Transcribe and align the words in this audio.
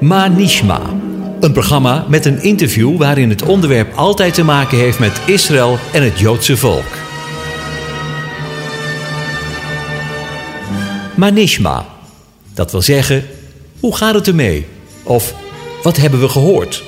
Manishma. 0.00 0.80
Een 1.40 1.52
programma 1.52 2.04
met 2.08 2.24
een 2.26 2.42
interview 2.42 2.96
waarin 2.96 3.28
het 3.28 3.42
onderwerp 3.42 3.94
altijd 3.94 4.34
te 4.34 4.44
maken 4.44 4.78
heeft 4.78 4.98
met 4.98 5.20
Israël 5.26 5.78
en 5.92 6.02
het 6.02 6.18
Joodse 6.18 6.56
volk. 6.56 6.84
Manishma. 11.16 11.86
Dat 12.54 12.72
wil 12.72 12.82
zeggen, 12.82 13.24
hoe 13.80 13.96
gaat 13.96 14.14
het 14.14 14.28
ermee? 14.28 14.66
Of 15.02 15.34
wat 15.82 15.96
hebben 15.96 16.20
we 16.20 16.28
gehoord? 16.28 16.87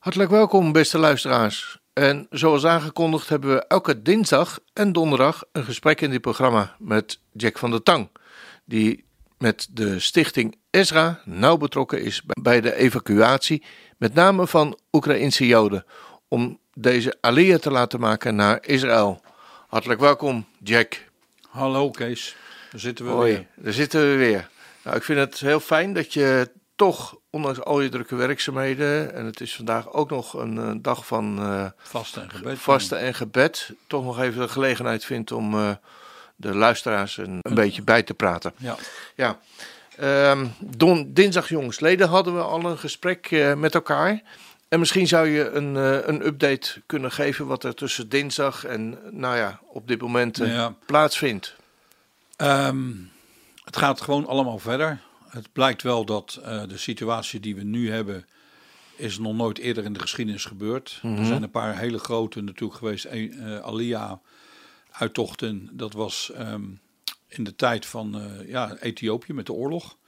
Hartelijk 0.00 0.30
welkom, 0.30 0.72
beste 0.72 0.98
luisteraars. 0.98 1.78
En 1.92 2.26
zoals 2.30 2.66
aangekondigd 2.66 3.28
hebben 3.28 3.54
we 3.54 3.66
elke 3.66 4.02
dinsdag 4.02 4.58
en 4.72 4.92
donderdag 4.92 5.44
een 5.52 5.64
gesprek 5.64 6.00
in 6.00 6.10
dit 6.10 6.20
programma 6.20 6.76
met 6.78 7.20
Jack 7.32 7.58
van 7.58 7.70
der 7.70 7.82
Tang, 7.82 8.08
die 8.64 9.04
met 9.38 9.68
de 9.70 9.98
stichting 9.98 10.56
Ezra 10.70 11.20
nauw 11.24 11.56
betrokken 11.56 12.02
is 12.02 12.22
bij 12.42 12.60
de 12.60 12.74
evacuatie, 12.74 13.64
met 13.96 14.14
name 14.14 14.46
van 14.46 14.78
Oekraïnse 14.92 15.46
Joden, 15.46 15.84
om 16.28 16.58
deze 16.74 17.16
alia 17.20 17.58
te 17.58 17.70
laten 17.70 18.00
maken 18.00 18.34
naar 18.34 18.58
Israël. 18.66 19.20
Hartelijk 19.68 20.00
welkom, 20.00 20.46
Jack. 20.62 21.04
Hallo 21.48 21.90
Kees, 21.90 22.36
daar 22.70 22.80
zitten 22.80 23.04
we 23.04 23.10
Hoi, 23.10 23.32
weer. 23.32 23.46
daar 23.54 23.72
zitten 23.72 24.00
we 24.00 24.16
weer. 24.16 24.48
Nou, 24.84 24.96
ik 24.96 25.02
vind 25.02 25.18
het 25.18 25.40
heel 25.40 25.60
fijn 25.60 25.92
dat 25.92 26.12
je 26.12 26.50
toch, 26.80 27.16
ondanks 27.30 27.60
al 27.60 27.80
je 27.80 27.88
drukke 27.88 28.14
werkzaamheden, 28.14 29.14
en 29.14 29.24
het 29.24 29.40
is 29.40 29.54
vandaag 29.54 29.92
ook 29.92 30.10
nog 30.10 30.34
een, 30.34 30.58
eh, 30.58 30.70
dag 30.76 31.06
van 31.06 31.38
eh, 31.38 31.66
Vasten 31.76 32.22
en 32.22 32.30
gebed. 32.30 32.58
vasten 32.58 32.98
en 32.98 33.14
gebed, 33.14 33.72
toch 33.86 34.04
nog 34.04 34.20
even 34.20 34.40
de 34.40 34.48
gelegenheid 34.48 35.04
vindt 35.04 35.32
om 35.32 35.54
eh, 35.54 35.70
de 36.36 36.54
luisteraars 36.54 37.16
een, 37.16 37.38
een 37.42 37.54
beetje 37.54 37.82
bij 37.82 38.02
te 38.02 38.14
praten. 38.14 38.52
Ja, 38.56 38.76
Ja, 39.14 39.38
Ehm, 39.96 40.46
don, 40.58 41.12
dinsdag 41.12 41.48
jongsleden 41.48 42.08
hadden 42.08 42.34
we 42.34 42.42
al 42.42 42.64
een 42.64 42.78
gesprek 42.78 43.30
met 43.56 43.74
elkaar. 43.74 44.22
En 44.68 44.78
misschien 44.78 45.06
zou 45.06 45.28
je 45.28 45.50
een, 45.50 45.74
een 46.08 46.26
update 46.26 46.82
kunnen 46.86 47.12
geven 47.12 47.46
wat 47.46 47.64
er 47.64 47.74
tussen 47.74 48.08
dinsdag 48.08 48.64
en, 48.64 48.98
nou 49.10 49.36
ja, 49.36 49.60
op 49.66 49.88
dit 49.88 50.00
moment 50.00 50.36
ja. 50.36 50.74
plaatsvindt. 50.86 51.54
Ehm, 52.36 52.92
het 53.64 53.76
gaat 53.76 54.00
gewoon 54.00 54.26
allemaal 54.26 54.58
verder. 54.58 55.00
Het 55.30 55.52
blijkt 55.52 55.82
wel 55.82 56.04
dat 56.04 56.40
eh, 56.42 56.62
de 56.68 56.76
situatie 56.76 57.40
die 57.40 57.54
we 57.54 57.62
nu 57.62 57.90
hebben, 57.90 58.26
is 58.96 59.18
nog 59.18 59.34
nooit 59.34 59.58
eerder 59.58 59.84
in 59.84 59.92
de 59.92 60.00
geschiedenis 60.00 60.44
gebeurd. 60.44 61.00
Er 61.02 61.24
zijn 61.24 61.42
een 61.42 61.50
paar 61.50 61.78
hele 61.78 61.98
grote 61.98 62.40
natuurlijk 62.40 62.78
geweest. 62.78 63.04
Een, 63.04 63.32
eh, 63.32 63.58
Alia-uittochten, 63.58 65.68
dat 65.72 65.92
was 65.92 66.30
ehm, 66.34 66.64
in 67.28 67.44
de 67.44 67.56
tijd 67.56 67.86
van 67.86 68.20
eh, 68.20 68.48
ja, 68.48 68.76
Ethiopië 68.76 69.32
met 69.32 69.46
de 69.46 69.52
oorlog. 69.52 69.98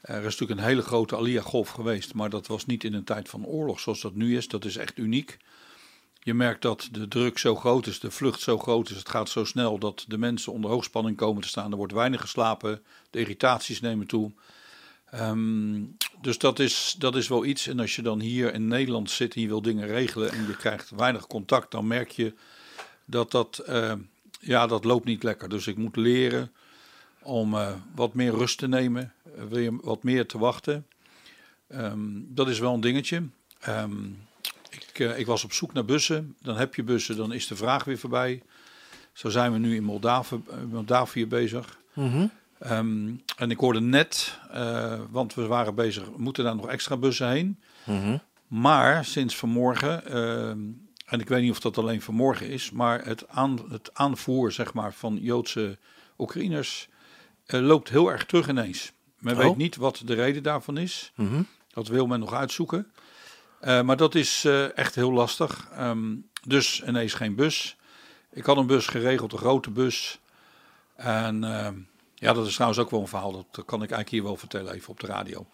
Er 0.00 0.18
is 0.18 0.22
natuurlijk 0.22 0.60
een 0.60 0.66
hele 0.66 0.82
grote 0.82 1.16
Alia-golf 1.16 1.68
geweest, 1.68 2.14
maar 2.14 2.30
dat 2.30 2.46
was 2.46 2.66
niet 2.66 2.84
in 2.84 2.94
een 2.94 3.04
tijd 3.04 3.28
van 3.28 3.46
oorlog 3.46 3.80
zoals 3.80 4.00
dat 4.00 4.14
nu 4.14 4.36
is. 4.36 4.48
Dat 4.48 4.64
is 4.64 4.76
echt 4.76 4.98
uniek. 4.98 5.36
Je 6.24 6.34
merkt 6.34 6.62
dat 6.62 6.88
de 6.92 7.08
druk 7.08 7.38
zo 7.38 7.56
groot 7.56 7.86
is, 7.86 8.00
de 8.00 8.10
vlucht 8.10 8.40
zo 8.40 8.58
groot 8.58 8.90
is, 8.90 8.96
het 8.96 9.08
gaat 9.08 9.28
zo 9.28 9.44
snel 9.44 9.78
dat 9.78 10.04
de 10.08 10.18
mensen 10.18 10.52
onder 10.52 10.70
hoogspanning 10.70 11.16
komen 11.16 11.42
te 11.42 11.48
staan. 11.48 11.70
Er 11.70 11.76
wordt 11.76 11.92
weinig 11.92 12.20
geslapen, 12.20 12.82
de 13.10 13.18
irritaties 13.18 13.80
nemen 13.80 14.06
toe. 14.06 14.32
Ehm, 15.10 15.82
dus 16.20 16.38
dat 16.38 16.58
is, 16.58 16.94
dat 16.98 17.16
is 17.16 17.28
wel 17.28 17.44
iets. 17.44 17.66
En 17.66 17.80
als 17.80 17.96
je 17.96 18.02
dan 18.02 18.20
hier 18.20 18.54
in 18.54 18.68
Nederland 18.68 19.10
zit 19.10 19.34
en 19.34 19.40
je 19.40 19.46
wil 19.46 19.62
dingen 19.62 19.86
regelen 19.86 20.32
en 20.32 20.46
je 20.46 20.56
krijgt 20.56 20.90
weinig 20.90 21.26
contact, 21.26 21.70
dan 21.70 21.86
merk 21.86 22.10
je 22.10 22.34
dat 23.04 23.30
dat, 23.30 23.58
eh, 23.58 23.92
ja, 24.40 24.66
dat 24.66 24.84
loopt 24.84 25.04
niet 25.04 25.22
lekker. 25.22 25.48
Dus 25.48 25.66
ik 25.66 25.76
moet 25.76 25.96
leren 25.96 26.52
om 27.22 27.54
eh, 27.54 27.72
wat 27.94 28.14
meer 28.14 28.32
rust 28.32 28.58
te 28.58 28.68
nemen, 28.68 29.12
eh, 29.36 29.44
weer 29.44 29.76
wat 29.80 30.02
meer 30.02 30.26
te 30.26 30.38
wachten. 30.38 30.86
Ehm, 31.68 32.00
dat 32.12 32.48
is 32.48 32.58
wel 32.58 32.74
een 32.74 32.80
dingetje. 32.80 33.22
Ehm, 33.60 33.94
ik, 34.92 34.98
eh, 34.98 35.18
ik 35.18 35.26
was 35.26 35.44
op 35.44 35.52
zoek 35.52 35.72
naar 35.72 35.84
bussen. 35.84 36.36
Dan 36.42 36.56
heb 36.56 36.74
je 36.74 36.82
bussen, 36.82 37.16
dan 37.16 37.32
is 37.32 37.46
de 37.46 37.56
vraag 37.56 37.84
weer 37.84 37.98
voorbij. 37.98 38.42
Zo 39.12 39.28
zijn 39.28 39.52
we 39.52 39.58
nu 39.58 39.74
in 39.76 39.84
Moldavië, 39.84 40.40
Moldavië 40.70 41.26
bezig. 41.26 41.78
Ehm, 42.58 43.10
en 43.36 43.50
ik 43.50 43.58
hoorde 43.58 43.80
net, 43.80 44.38
eh, 44.50 45.00
want 45.10 45.34
we 45.34 45.46
waren 45.46 45.74
bezig, 45.74 46.04
moeten 46.16 46.44
daar 46.44 46.56
nog 46.56 46.68
extra 46.68 46.96
bussen 46.96 47.28
heen. 47.28 47.58
Maar 48.46 49.04
sinds 49.04 49.36
vanmorgen, 49.36 50.06
ehm, 50.06 50.58
en 51.06 51.20
ik 51.20 51.28
weet 51.28 51.42
niet 51.42 51.50
of 51.50 51.60
dat 51.60 51.78
alleen 51.78 52.02
vanmorgen 52.02 52.48
is, 52.48 52.70
maar 52.70 53.04
het, 53.04 53.28
aan, 53.28 53.58
het 53.70 53.90
aanvoer 53.94 54.52
zeg 54.52 54.72
maar, 54.72 54.92
van 54.92 55.18
Joodse 55.20 55.78
Oekraïners 56.18 56.88
eh, 57.46 57.60
loopt 57.60 57.88
heel 57.88 58.10
erg 58.10 58.24
terug 58.26 58.48
ineens. 58.48 58.92
Men 59.18 59.34
Oh. 59.36 59.40
weet 59.42 59.56
niet 59.56 59.76
wat 59.76 60.02
de 60.04 60.14
reden 60.14 60.42
daarvan 60.42 60.76
is. 60.78 61.12
Dat 61.72 61.88
wil 61.88 62.06
men 62.06 62.20
nog 62.20 62.32
uitzoeken. 62.32 62.92
Eh, 63.62 63.82
maar 63.82 63.96
dat 63.96 64.14
is 64.14 64.44
eh, 64.44 64.76
echt 64.78 64.94
heel 64.94 65.12
lastig. 65.12 65.68
Ehm, 65.76 66.14
dus 66.46 66.82
ineens 66.86 67.14
geen 67.14 67.34
bus. 67.34 67.76
Ik 68.30 68.44
had 68.44 68.56
een 68.56 68.66
bus 68.66 68.86
geregeld, 68.86 69.32
een 69.32 69.38
grote 69.38 69.70
bus. 69.70 70.20
En 70.96 71.44
ehm, 71.44 71.74
ja, 72.14 72.32
dat 72.32 72.46
is 72.46 72.52
trouwens 72.52 72.80
ook 72.80 72.90
wel 72.90 73.00
een 73.00 73.08
verhaal. 73.08 73.32
Dat 73.32 73.64
kan 73.64 73.82
ik 73.82 73.90
eigenlijk 73.90 74.08
hier 74.08 74.22
wel 74.22 74.36
vertellen, 74.36 74.74
even 74.74 74.88
op 74.88 75.00
de 75.00 75.06
radio. 75.06 75.46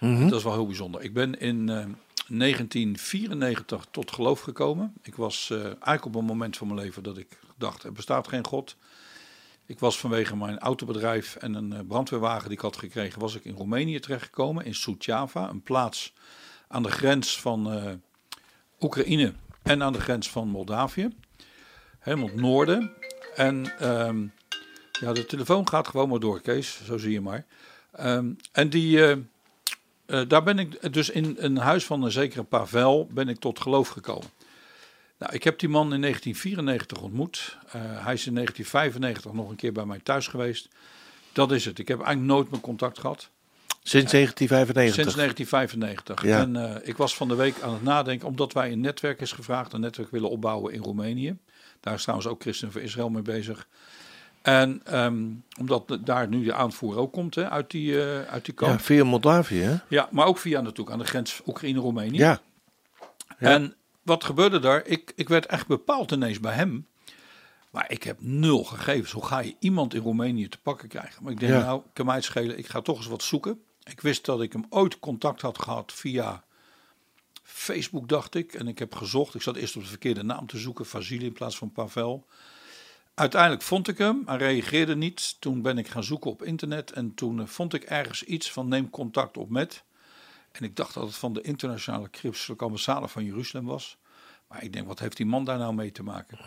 Dat 0.00 0.32
is 0.32 0.42
wel 0.42 0.52
heel 0.52 0.66
bijzonder. 0.66 1.02
Ik 1.02 1.12
ben 1.12 1.40
in 1.40 1.68
eh, 1.68 1.86
1994 2.28 3.86
tot 3.90 4.12
geloof 4.12 4.40
gekomen. 4.40 4.92
Ik 5.02 5.14
was 5.14 5.50
eh, 5.50 5.64
eigenlijk 5.64 6.04
op 6.04 6.14
een 6.14 6.24
moment 6.24 6.56
van 6.56 6.66
mijn 6.66 6.80
leven 6.80 7.02
dat 7.02 7.18
ik 7.18 7.38
dacht, 7.56 7.82
er 7.82 7.92
bestaat 7.92 8.28
geen 8.28 8.46
God. 8.46 8.76
Ik 9.66 9.78
was 9.78 9.98
vanwege 9.98 10.36
mijn 10.36 10.58
autobedrijf 10.58 11.36
en 11.36 11.54
een 11.54 11.86
brandweerwagen 11.86 12.48
die 12.48 12.56
ik 12.56 12.62
had 12.62 12.76
gekregen, 12.76 13.20
was 13.20 13.34
ik 13.34 13.44
in 13.44 13.54
Roemenië 13.54 14.00
terechtgekomen, 14.00 14.64
in 14.64 14.74
Suceava, 14.74 15.48
een 15.48 15.62
plaats 15.62 16.12
aan 16.68 16.82
de 16.82 16.90
grens 16.90 17.40
van 17.40 17.72
eh, 17.72 17.92
Oekraïne 18.80 19.32
en 19.62 19.82
aan 19.82 19.92
de 19.92 20.00
grens 20.00 20.30
van 20.30 20.48
Moldavië. 20.48 21.08
Helemaal 21.98 22.26
het 22.26 22.36
noorden. 22.36 22.92
En 23.34 23.78
ehm, 23.78 24.26
ja, 24.92 25.12
de 25.12 25.26
telefoon 25.26 25.68
gaat 25.68 25.88
gewoon 25.88 26.08
maar 26.08 26.20
door, 26.20 26.40
Kees, 26.40 26.84
zo 26.84 26.98
zie 26.98 27.12
je 27.12 27.20
maar. 27.20 27.46
Ehm, 27.92 28.32
en 28.52 28.70
die, 28.70 29.04
eh, 29.06 29.18
eh, 30.06 30.28
daar 30.28 30.42
ben 30.42 30.58
ik 30.58 30.92
dus 30.92 31.10
in 31.10 31.36
een 31.38 31.56
huis 31.56 31.84
van 31.84 32.02
een 32.02 32.10
zekere 32.10 32.42
Pavel 32.42 33.08
ben 33.10 33.28
ik 33.28 33.38
tot 33.38 33.60
geloof 33.60 33.88
gekomen. 33.88 34.28
Nou, 35.18 35.32
ik 35.32 35.44
heb 35.44 35.58
die 35.58 35.68
man 35.68 35.92
in 35.92 36.00
1994 36.00 37.00
ontmoet. 37.02 37.58
Hij 37.76 38.14
is 38.14 38.26
in 38.26 38.34
1995 38.34 39.32
nog 39.32 39.50
een 39.50 39.56
keer 39.56 39.72
bij 39.72 39.84
mij 39.84 39.98
thuis 39.98 40.26
geweest. 40.26 40.68
Dat 41.32 41.52
is 41.52 41.64
het. 41.64 41.78
Ik 41.78 41.88
heb 41.88 42.00
eigenlijk 42.00 42.28
nooit 42.32 42.50
meer 42.50 42.60
contact 42.60 42.98
gehad. 42.98 43.30
Sinds 43.86 44.12
1995. 44.12 44.94
Sinds 44.94 45.14
1995. 45.14 46.22
Ja. 46.22 46.40
En 46.40 46.74
eh, 46.82 46.88
ik 46.88 46.96
was 46.96 47.16
van 47.16 47.28
de 47.28 47.34
week 47.34 47.60
aan 47.60 47.72
het 47.72 47.82
nadenken, 47.82 48.28
omdat 48.28 48.52
wij 48.52 48.72
een 48.72 48.80
netwerk 48.80 49.20
is 49.20 49.32
gevraagd, 49.32 49.72
een 49.72 49.80
netwerk 49.80 50.10
willen 50.10 50.30
opbouwen 50.30 50.72
in 50.72 50.82
Roemenië. 50.82 51.36
Daar 51.80 51.94
is 51.94 52.02
trouwens 52.02 52.28
ook 52.28 52.40
Christen 52.42 52.72
voor 52.72 52.80
Israël 52.80 53.08
mee 53.10 53.22
bezig. 53.22 53.68
En 54.42 54.80
ehm, 54.84 55.24
omdat 55.58 55.88
de- 55.88 56.02
daar 56.02 56.28
nu 56.28 56.44
de 56.44 56.54
aanvoer 56.54 56.96
ook 56.96 57.12
komt 57.12 57.34
hè, 57.34 57.50
uit 57.50 57.70
die, 57.70 58.02
eh 58.02 58.22
uit 58.32 58.44
die 58.44 58.54
Ja, 58.58 58.66
kamp. 58.66 58.80
via 58.80 59.04
Moldavië, 59.04 59.60
hè? 59.60 59.76
Ja, 59.88 60.08
maar 60.10 60.26
ook 60.26 60.38
via 60.38 60.60
natuurlijk 60.60 60.90
aan 60.90 60.98
de 60.98 61.04
grens 61.04 61.40
Oekraïne-Roemenië. 61.46 62.16
Ja. 62.18 62.40
Ja. 63.38 63.50
En 63.50 63.74
wat 64.02 64.24
gebeurde 64.24 64.58
daar? 64.58 64.86
Ik, 64.86 65.12
ik 65.16 65.28
werd 65.28 65.46
echt 65.46 65.66
bepaald 65.66 66.10
ineens 66.10 66.40
bij 66.40 66.54
hem. 66.54 66.86
Maar 67.70 67.90
ik 67.90 68.02
heb 68.02 68.16
nul 68.20 68.64
gegevens. 68.64 69.12
Hoe 69.12 69.24
ga 69.26 69.38
je 69.38 69.54
iemand 69.58 69.94
in 69.94 70.00
Roemenië 70.02 70.48
te 70.48 70.58
pakken 70.62 70.88
krijgen? 70.88 71.22
Maar 71.22 71.32
ik 71.32 71.40
denk, 71.40 71.52
Ja. 71.52 71.60
nou, 71.60 71.82
kan 71.92 72.06
mij 72.06 72.14
het 72.14 72.24
schelen. 72.24 72.58
Ik 72.58 72.66
ga 72.66 72.80
toch 72.80 72.96
eens 72.96 73.06
wat 73.06 73.22
zoeken. 73.22 73.60
Ik 73.84 74.00
wist 74.00 74.24
dat 74.24 74.42
ik 74.42 74.52
hem 74.52 74.66
ooit 74.68 74.98
contact 74.98 75.40
had 75.40 75.58
gehad 75.58 75.92
via 75.92 76.44
Facebook, 77.42 78.08
dacht 78.08 78.34
ik. 78.34 78.54
En 78.54 78.68
ik 78.68 78.78
heb 78.78 78.94
gezocht. 78.94 79.34
Ik 79.34 79.42
zat 79.42 79.56
eerst 79.56 79.76
op 79.76 79.82
de 79.82 79.88
verkeerde 79.88 80.22
naam 80.22 80.46
te 80.46 80.58
zoeken. 80.58 80.86
Vasili 80.86 81.24
in 81.24 81.32
plaats 81.32 81.56
van 81.56 81.72
Pavel. 81.72 82.26
Uiteindelijk 83.14 83.62
vond 83.62 83.88
ik 83.88 83.98
hem. 83.98 84.22
Hij 84.26 84.36
reageerde 84.36 84.96
niet. 84.96 85.40
Toen 85.40 85.62
ben 85.62 85.78
ik 85.78 85.88
gaan 85.88 86.04
zoeken 86.04 86.30
op 86.30 86.42
internet. 86.42 86.90
En 86.92 87.14
toen 87.14 87.40
eh, 87.40 87.46
vond 87.46 87.74
ik 87.74 87.82
ergens 87.82 88.22
iets 88.22 88.52
van 88.52 88.68
neem 88.68 88.90
contact 88.90 89.36
op 89.36 89.50
met. 89.50 89.84
En 90.52 90.64
ik 90.64 90.76
dacht 90.76 90.94
dat 90.94 91.06
het 91.06 91.16
van 91.16 91.32
de 91.32 91.40
internationale 91.40 92.08
christelijke 92.10 92.64
ambassade 92.64 93.08
van 93.08 93.24
Jeruzalem 93.24 93.66
was. 93.66 93.96
Maar 94.48 94.62
ik 94.62 94.72
denk, 94.72 94.86
wat 94.86 94.98
heeft 94.98 95.16
die 95.16 95.26
man 95.26 95.44
daar 95.44 95.58
nou 95.58 95.74
mee 95.74 95.92
te 95.92 96.02
maken? 96.02 96.38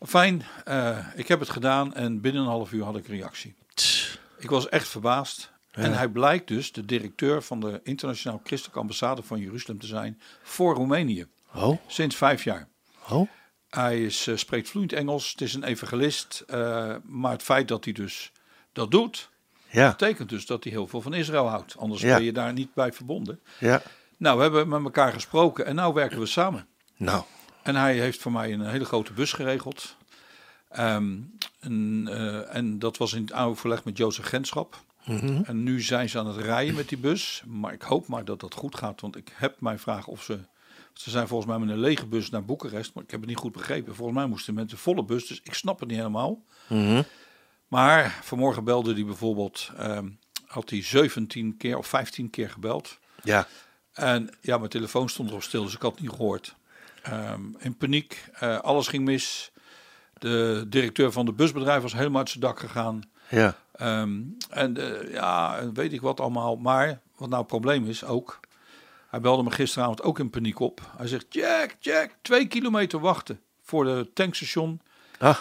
Fijn, 0.00 0.42
eh, 0.64 1.06
ik 1.14 1.28
heb 1.28 1.40
het 1.40 1.50
gedaan 1.50 1.94
en 1.94 2.20
binnen 2.20 2.42
een 2.42 2.48
half 2.48 2.72
uur 2.72 2.84
had 2.84 2.96
ik 2.96 3.06
reactie. 3.06 3.54
Ik 4.38 4.50
was 4.50 4.68
echt 4.68 4.88
verbaasd. 4.88 5.52
En 5.70 5.92
hij 5.96 6.08
blijkt 6.08 6.48
dus 6.48 6.72
de 6.72 6.84
directeur 6.84 7.42
van 7.42 7.60
de 7.60 7.80
internationaal 7.84 8.40
christelijke 8.44 8.80
ambassade 8.80 9.22
van 9.22 9.40
Jeruzalem 9.40 9.80
te 9.80 9.86
zijn 9.86 10.20
voor 10.42 10.74
Roemenië. 10.74 11.26
Oh, 11.54 11.78
Sinds 11.86 12.16
vijf 12.16 12.44
jaar. 12.44 12.68
oh. 13.08 13.28
Hij 13.68 14.04
is, 14.04 14.26
eh, 14.26 14.36
spreekt 14.36 14.68
vloeiend 14.68 14.92
Engels. 14.92 15.30
Het 15.30 15.40
is 15.40 15.54
een 15.54 15.64
evangelist. 15.64 16.44
eh, 16.46 16.94
maar 17.02 17.32
het 17.32 17.42
feit 17.42 17.68
dat 17.68 17.84
hij 17.84 17.92
dus 17.92 18.32
dat 18.72 18.90
doet, 18.90 19.30
Ja, 19.68 19.90
betekent 19.90 20.28
dus 20.28 20.46
dat 20.46 20.64
hij 20.64 20.72
heel 20.72 20.86
veel 20.86 21.00
van 21.00 21.14
Israël 21.14 21.48
houdt. 21.48 21.76
Anders 21.78 22.00
Ja. 22.02 22.14
ben 22.16 22.24
je 22.24 22.32
daar 22.32 22.52
niet 22.52 22.74
bij 22.74 22.92
verbonden. 22.92 23.40
ja. 23.58 23.82
Nou, 24.16 24.36
we 24.36 24.42
hebben 24.42 24.68
met 24.68 24.82
elkaar 24.84 25.12
gesproken 25.12 25.66
en 25.66 25.74
nou 25.74 25.94
werken 25.94 26.18
we 26.18 26.26
samen. 26.26 26.66
Nou, 26.96 27.22
En 27.62 27.76
hij 27.76 27.98
heeft 27.98 28.20
voor 28.20 28.32
mij 28.32 28.52
een 28.52 28.66
hele 28.66 28.84
grote 28.84 29.12
bus 29.12 29.32
geregeld. 29.32 29.96
Ehm, 30.68 31.16
en, 31.60 32.08
eh, 32.10 32.54
en 32.56 32.78
dat 32.78 32.96
was 32.96 33.12
in 33.12 33.22
het 33.22 33.32
overleg 33.32 33.84
met 33.84 33.96
Jozef 33.96 34.24
Genschap. 34.26 34.82
Mhm. 35.04 35.42
En 35.44 35.62
nu 35.62 35.80
zijn 35.80 36.08
ze 36.08 36.18
aan 36.18 36.26
het 36.26 36.36
rijden 36.36 36.74
met 36.74 36.88
die 36.88 36.98
bus. 36.98 37.42
Maar 37.46 37.72
ik 37.72 37.82
hoop 37.82 38.06
maar 38.06 38.24
dat 38.24 38.40
dat 38.40 38.54
goed 38.54 38.76
gaat. 38.76 39.00
Want 39.00 39.16
ik 39.16 39.32
heb 39.34 39.60
mij 39.60 39.78
vraag 39.78 40.06
of 40.06 40.22
ze... 40.22 40.38
Ze 40.92 41.10
zijn 41.10 41.28
volgens 41.28 41.50
mij 41.50 41.58
met 41.58 41.68
een 41.68 41.80
lege 41.80 42.06
bus 42.06 42.30
naar 42.30 42.44
Boekarest. 42.44 42.94
Maar 42.94 43.04
ik 43.04 43.10
heb 43.10 43.20
het 43.20 43.28
niet 43.28 43.38
goed 43.38 43.52
begrepen. 43.52 43.94
Volgens 43.94 44.18
mij 44.18 44.26
moesten 44.26 44.56
een 44.56 44.70
volle 44.70 45.04
bus. 45.04 45.26
Dus 45.26 45.40
ik 45.42 45.54
snap 45.54 45.80
het 45.80 45.88
niet 45.88 45.98
helemaal. 45.98 46.42
Mhm. 46.68 47.02
Maar 47.68 48.18
vanmorgen 48.22 48.64
belde 48.64 48.92
hij 48.92 49.04
bijvoorbeeld... 49.04 49.70
ehm, 49.76 50.08
had 50.46 50.70
hij 50.70 50.82
17 50.82 51.56
keer 51.56 51.78
of 51.78 51.86
15 51.86 52.30
keer 52.30 52.50
gebeld. 52.50 52.98
ja. 53.22 53.46
En 53.92 54.30
ja, 54.40 54.58
mijn 54.58 54.70
telefoon 54.70 55.08
stond 55.08 55.28
erop 55.28 55.42
stil, 55.42 55.64
dus 55.64 55.74
ik 55.74 55.82
had 55.82 55.92
het 55.92 56.00
niet 56.00 56.10
gehoord. 56.10 56.54
Ehm, 57.02 57.42
in 57.58 57.76
paniek, 57.76 58.24
eh, 58.32 58.58
alles 58.58 58.88
ging 58.88 59.04
mis. 59.04 59.52
De 60.18 60.64
directeur 60.68 61.12
van 61.12 61.26
de 61.26 61.32
busbedrijf 61.32 61.82
was 61.82 61.92
helemaal 61.92 62.18
uit 62.18 62.28
zijn 62.28 62.40
dak 62.40 62.60
gegaan. 62.60 63.02
Ja, 63.30 63.56
Ehm, 63.80 64.20
en 64.50 64.76
eh, 64.76 65.12
ja, 65.12 65.60
weet 65.72 65.92
ik 65.92 66.00
wat 66.00 66.20
allemaal. 66.20 66.56
Maar 66.56 67.00
wat 67.16 67.28
nou 67.28 67.40
het 67.40 67.50
probleem 67.50 67.86
is 67.86 68.04
ook. 68.04 68.40
Hij 69.08 69.20
belde 69.20 69.42
me 69.42 69.50
gisteravond 69.50 70.02
ook 70.02 70.18
in 70.18 70.30
paniek 70.30 70.58
op. 70.58 70.80
Hij 70.96 71.06
zegt: 71.06 71.26
Jack, 71.28 71.76
Jack, 71.78 72.10
twee 72.22 72.46
kilometer 72.46 73.00
wachten 73.00 73.40
voor 73.62 73.84
de 73.84 74.10
tankstation. 74.14 74.80
ah, 75.18 75.36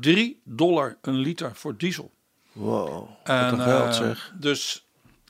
3 0.00 0.40
dollar 0.44 0.96
een 1.00 1.14
liter 1.14 1.54
voor 1.54 1.76
diesel. 1.76 2.10
wow. 2.52 3.08
En, 3.24 3.56
Wat 3.56 3.60
geld 3.66 3.86
eh, 3.88 3.92
zeg. 3.92 4.32
Dus 4.38 4.86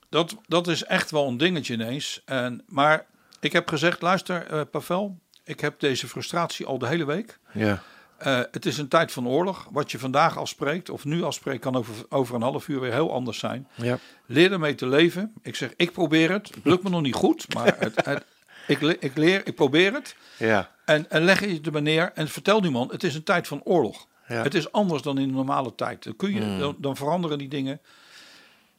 dat, 0.08 0.36
dat 0.46 0.68
is 0.68 0.84
echt 0.84 1.10
wel 1.10 1.28
een 1.28 1.36
dingetje 1.36 1.74
ineens. 1.74 2.22
En, 2.24 2.62
maar 2.66 3.06
ik 3.40 3.52
heb 3.52 3.68
gezegd, 3.68 4.02
luister 4.02 4.46
eh, 4.46 4.60
Pavel, 4.70 5.18
ik 5.44 5.60
heb 5.60 5.80
deze 5.80 6.08
frustratie 6.08 6.66
al 6.66 6.78
de 6.78 6.86
hele 6.86 7.04
week. 7.04 7.38
Ja, 7.52 7.82
Eh, 8.24 8.40
het 8.50 8.66
is 8.66 8.78
een 8.78 8.88
tijd 8.88 9.12
van 9.12 9.28
oorlog. 9.28 9.68
Wat 9.70 9.90
je 9.90 9.98
vandaag 9.98 10.38
afspreekt 10.38 10.90
of 10.90 11.04
nu 11.04 11.22
afspreekt 11.22 11.60
kan 11.60 11.76
over, 11.76 11.94
over 12.08 12.34
een 12.34 12.42
half 12.42 12.68
uur 12.68 12.80
weer 12.80 12.92
heel 12.92 13.12
anders 13.12 13.38
zijn. 13.38 13.68
ja. 13.74 13.98
Leer 14.26 14.52
ermee 14.52 14.74
te 14.74 14.86
leven. 14.86 15.32
Ik 15.42 15.54
zeg, 15.56 15.72
ik 15.76 15.92
probeer 15.92 16.30
het. 16.30 16.48
Het 16.54 16.64
lukt 16.64 16.82
me 16.82 16.90
nog 16.90 17.02
niet 17.02 17.14
goed, 17.14 17.54
maar 17.54 17.76
het, 17.78 18.04
het- 18.06 18.24
ik, 18.66 18.80
le- 18.80 18.96
ik 19.00 19.16
leer, 19.16 19.46
ik 19.46 19.54
probeer 19.54 19.92
het. 19.92 20.16
Ja, 20.38 20.70
En, 20.84 21.10
en 21.10 21.22
leg 21.24 21.40
je 21.40 21.60
er 21.62 21.72
maar 21.72 21.82
neer 21.82 22.12
en 22.14 22.28
vertel 22.28 22.60
die 22.60 22.70
man, 22.70 22.88
het 22.90 23.02
is 23.04 23.14
een 23.14 23.22
tijd 23.22 23.46
van 23.48 23.60
oorlog. 23.64 24.06
Ja. 24.28 24.42
Het 24.42 24.54
is 24.54 24.72
anders 24.72 25.02
dan 25.02 25.18
in 25.18 25.28
de 25.28 25.34
normale 25.34 25.74
tijd. 25.74 26.04
Dan, 26.04 26.16
kun 26.16 26.32
je, 26.34 26.58
dan, 26.58 26.76
dan 26.78 26.96
veranderen 26.96 27.38
die 27.38 27.48
dingen. 27.48 27.80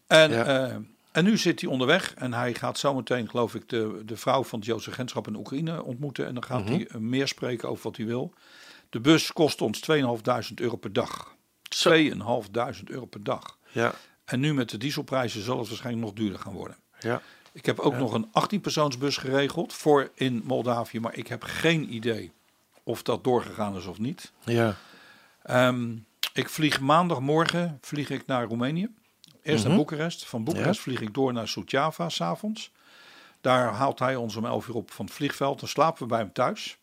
En, 0.07 0.31
Ja. 0.31 0.45
eh, 0.67 0.75
en 1.11 1.23
nu 1.23 1.37
zit 1.37 1.61
hij 1.61 1.69
onderweg 1.69 2.13
en 2.13 2.33
hij 2.33 2.53
gaat 2.53 2.77
zometeen, 2.77 3.29
geloof 3.29 3.55
ik, 3.55 3.69
de, 3.69 4.01
de 4.05 4.17
vrouw 4.17 4.43
van 4.43 4.59
het 4.59 4.67
Joodse 4.67 4.91
agentschap 4.91 5.27
in 5.27 5.35
Oekraïne 5.35 5.83
ontmoeten. 5.83 6.25
En 6.27 6.33
dan 6.33 6.43
gaat 6.43 6.63
Mhm. 6.63 6.73
hij 6.73 6.87
eh, 6.87 6.95
meer 6.97 7.27
spreken 7.27 7.69
over 7.69 7.83
wat 7.83 7.97
hij 7.97 8.05
wil. 8.05 8.33
De 8.93 8.99
bus 8.99 9.31
kost 9.33 9.61
ons 9.61 9.79
2.500 9.91 10.53
euro 10.55 10.75
per 10.75 10.93
dag. 10.93 11.35
2.500 11.87 12.83
euro 12.85 13.05
per 13.05 13.23
dag. 13.23 13.57
ja, 13.71 13.93
En 14.25 14.39
nu 14.39 14.53
met 14.53 14.69
de 14.69 14.77
dieselprijzen 14.77 15.43
zal 15.43 15.59
het 15.59 15.67
waarschijnlijk 15.67 16.05
nog 16.05 16.15
duurder 16.15 16.39
gaan 16.39 16.53
worden. 16.53 16.77
ja. 16.99 17.21
Ik 17.53 17.65
heb 17.65 17.79
ook 17.79 17.95
nog 17.95 18.13
een 18.13 18.27
18-persoonsbus 18.27 19.17
geregeld 19.17 19.73
voor 19.73 20.09
in 20.13 20.41
Moldavië, 20.45 20.99
maar 20.99 21.15
ik 21.15 21.27
heb 21.27 21.43
geen 21.43 21.93
idee 21.93 22.31
of 22.83 23.03
dat 23.03 23.23
doorgegaan 23.23 23.75
is 23.75 23.85
of 23.85 23.97
niet. 23.99 24.31
Ja, 24.43 24.75
Ehm, 25.43 25.95
ik 26.33 26.49
vlieg 26.49 26.79
maandagmorgen 26.79 27.77
vlieg 27.81 28.09
ik 28.09 28.25
naar 28.25 28.45
Roemenië. 28.45 28.87
Eerst 29.41 29.65
naar 29.65 29.75
Boekarest. 29.75 30.25
Van 30.25 30.43
Boekarest 30.43 30.79
vlieg 30.79 31.01
ik 31.01 31.13
door 31.13 31.33
naar 31.33 31.47
Suceava 31.47 32.09
s'avonds. 32.09 32.71
Daar 33.41 33.73
haalt 33.73 33.99
hij 33.99 34.15
ons 34.15 34.35
om 34.35 34.45
11 34.45 34.67
uur 34.67 34.75
op 34.75 34.91
van 34.91 35.05
het 35.05 35.13
vliegveld. 35.13 35.59
Dan 35.59 35.69
slapen 35.69 36.01
we 36.01 36.07
bij 36.07 36.19
hem 36.19 36.33
thuis. 36.33 36.77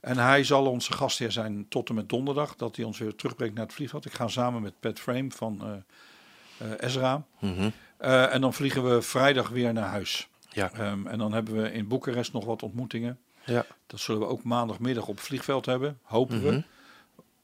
En 0.00 0.18
hij 0.18 0.44
zal 0.44 0.66
onze 0.66 0.92
gastheer 0.92 1.32
zijn 1.32 1.66
tot 1.68 1.88
en 1.88 1.94
met 1.94 2.08
donderdag, 2.08 2.56
dat 2.56 2.76
hij 2.76 2.84
ons 2.84 2.98
weer 2.98 3.14
terugbrengt 3.14 3.54
naar 3.54 3.64
het 3.64 3.74
vliegveld. 3.74 4.04
Ik 4.04 4.12
ga 4.12 4.28
samen 4.28 4.62
met 4.62 4.80
Pat 4.80 4.98
Frame 5.00 5.30
van 5.30 5.62
eh, 5.62 6.70
eh, 6.72 6.88
Ezra. 6.88 7.22
Mhm. 7.40 7.70
Eh, 7.96 8.34
en 8.34 8.40
dan 8.40 8.54
vliegen 8.54 8.90
we 8.94 9.02
vrijdag 9.02 9.48
weer 9.48 9.72
naar 9.72 9.88
huis. 9.88 10.28
ja, 10.50 10.70
Ehm, 10.72 11.06
en 11.06 11.18
dan 11.18 11.32
hebben 11.32 11.62
we 11.62 11.72
in 11.72 11.88
Boekarest 11.88 12.32
nog 12.32 12.44
wat 12.44 12.62
ontmoetingen. 12.62 13.18
ja. 13.44 13.66
Dat 13.86 14.00
zullen 14.00 14.20
we 14.20 14.26
ook 14.26 14.42
maandagmiddag 14.42 15.06
op 15.06 15.16
het 15.16 15.24
vliegveld 15.24 15.66
hebben, 15.66 15.98
hopen 16.02 16.36
Mhm. 16.36 16.46
we. 16.46 16.62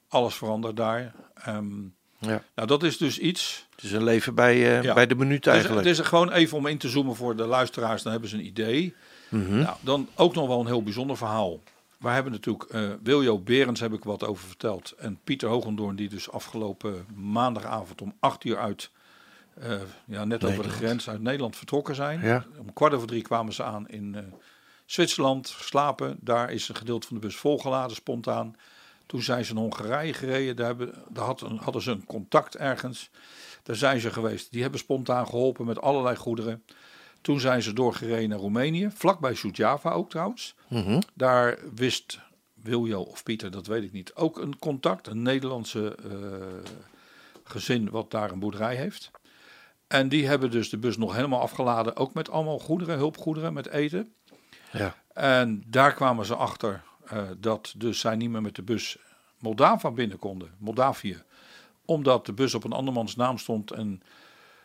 Alles 0.07 0.35
verandert 0.35 0.77
daar. 0.77 1.13
Ehm, 1.35 1.81
ja. 2.17 2.43
nou, 2.55 2.67
dat 2.67 2.83
is 2.83 2.97
dus 2.97 3.19
iets. 3.19 3.67
Het 3.75 3.83
is 3.83 3.91
een 3.91 4.03
leven 4.03 4.35
bij, 4.35 4.57
Ja. 4.83 4.93
bij 4.93 5.07
de 5.07 5.15
minuut 5.15 5.43
Dus, 5.43 5.53
eigenlijk. 5.53 5.87
het 5.87 5.99
is 5.99 6.05
gewoon 6.05 6.31
even 6.31 6.57
om 6.57 6.65
in 6.67 6.77
te 6.77 6.89
zoomen 6.89 7.15
voor 7.15 7.35
de 7.35 7.45
luisteraars, 7.45 8.01
dan 8.03 8.11
hebben 8.11 8.29
ze 8.29 8.35
een 8.35 8.45
idee. 8.45 8.93
Mhm. 9.29 9.59
Nou, 9.59 9.75
dan 9.81 10.07
ook 10.15 10.33
nog 10.35 10.47
wel 10.47 10.59
een 10.59 10.65
heel 10.65 10.83
bijzonder 10.83 11.17
verhaal. 11.17 11.59
We 11.99 12.09
hebben 12.09 12.31
natuurlijk 12.31 12.63
eh 12.63 12.89
Wiljo 13.03 13.39
Berends 13.39 13.79
heb 13.79 13.93
ik 13.93 14.03
wat 14.03 14.23
over 14.23 14.47
verteld. 14.47 14.91
En 14.91 15.19
Pieter 15.23 15.49
Hogendoorn 15.49 15.95
die 15.95 16.09
dus 16.09 16.31
afgelopen 16.31 17.05
maandagavond 17.15 18.01
om 18.01 18.13
acht 18.19 18.43
uur 18.43 18.57
uit, 18.57 18.89
eh, 19.53 19.81
ja, 20.05 20.25
net 20.25 20.43
over 20.43 20.63
de 20.63 20.69
grens 20.69 21.09
uit 21.09 21.21
Nederland 21.21 21.55
vertrokken 21.55 21.95
zijn. 21.95 22.21
Ja. 22.21 22.45
Om 22.59 22.73
kwart 22.73 22.93
over 22.93 23.07
drie 23.07 23.21
kwamen 23.21 23.53
ze 23.53 23.63
aan 23.63 23.87
in 23.87 24.15
eh, 24.15 24.21
Zwitserland, 24.85 25.47
slapen. 25.47 26.17
Daar 26.21 26.51
is 26.51 26.69
een 26.69 26.75
gedeelte 26.75 27.07
van 27.07 27.15
de 27.19 27.21
bus 27.27 27.35
volgeladen 27.35 27.95
spontaan. 27.95 28.55
Toen 29.05 29.21
zijn 29.21 29.45
ze 29.45 29.53
naar 29.53 29.61
Hongarije 29.63 30.13
gereden. 30.13 30.55
Daar, 30.55 30.65
hebben, 30.65 30.93
daar 31.09 31.25
had 31.25 31.41
een- 31.41 31.57
hadden 31.57 31.81
ze 31.81 31.91
een 31.91 32.05
contact 32.05 32.55
ergens. 32.55 33.09
Daar 33.63 33.75
zijn 33.75 33.99
ze 33.99 34.11
geweest. 34.11 34.51
Die 34.51 34.61
hebben 34.61 34.79
spontaan 34.79 35.25
geholpen 35.27 35.65
met 35.65 35.81
allerlei 35.81 36.15
goederen. 36.15 36.63
Toen 37.25 37.39
zijn 37.39 37.61
ze 37.61 37.73
doorgereden 37.73 38.29
naar 38.29 38.39
Roemenië. 38.39 38.89
Vlakbij 38.93 39.33
Suceava 39.33 39.91
ook 39.91 40.09
trouwens. 40.09 40.55
Mhm. 40.67 41.01
Daar 41.13 41.59
wist 41.75 42.19
Wiljo 42.53 43.01
of 43.01 43.23
Pieter, 43.23 43.51
dat 43.51 43.67
weet 43.67 43.83
ik 43.83 43.91
niet, 43.91 44.15
ook 44.15 44.37
een 44.37 44.59
contact. 44.59 45.07
Een 45.07 45.21
Nederlandse 45.21 45.95
eh, 45.95 46.71
gezin 47.43 47.89
wat 47.89 48.11
daar 48.11 48.31
een 48.31 48.39
boerderij 48.39 48.75
heeft. 48.75 49.11
En 49.87 50.09
die 50.09 50.27
hebben 50.27 50.51
dus 50.51 50.69
de 50.69 50.77
bus 50.77 50.97
nog 50.97 51.15
helemaal 51.15 51.39
afgeladen. 51.41 51.95
Ook 51.95 52.13
met 52.13 52.29
allemaal 52.29 52.59
goederen, 52.59 52.97
hulpgoederen, 52.97 53.53
met 53.53 53.67
eten. 53.67 54.13
Ja, 54.71 54.95
En 55.13 55.63
daar 55.67 55.93
kwamen 55.93 56.25
ze 56.25 56.35
achter 56.35 56.83
eh, 57.05 57.23
dat 57.37 57.73
dus 57.77 57.99
zij 57.99 58.15
niet 58.15 58.29
meer 58.29 58.41
met 58.41 58.55
de 58.55 58.63
bus 58.63 58.97
Moldava 59.39 59.91
binnen 59.91 60.19
konden, 60.19 60.55
Moldavië. 60.57 61.23
Omdat 61.85 62.25
de 62.25 62.33
bus 62.33 62.53
op 62.53 62.63
een 62.63 62.71
andermans 62.71 63.15
naam 63.15 63.37
stond. 63.37 63.71
En 63.71 64.01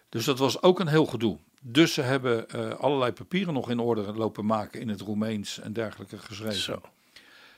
dus 0.08 0.24
dat 0.24 0.38
was 0.38 0.62
ook 0.62 0.80
een 0.80 0.88
heel 0.88 1.06
gedoe. 1.06 1.38
Dus 1.62 1.94
ze 1.94 2.02
hebben 2.02 2.48
eh, 2.48 2.70
allerlei 2.70 3.12
papieren 3.12 3.54
nog 3.54 3.70
in 3.70 3.78
orde 3.78 4.12
lopen 4.12 4.46
maken 4.46 4.80
in 4.80 4.88
het 4.88 5.00
Roemeens 5.00 5.58
en 5.58 5.72
dergelijke 5.72 6.18
geschreven. 6.18 6.60
Zo. 6.60 6.80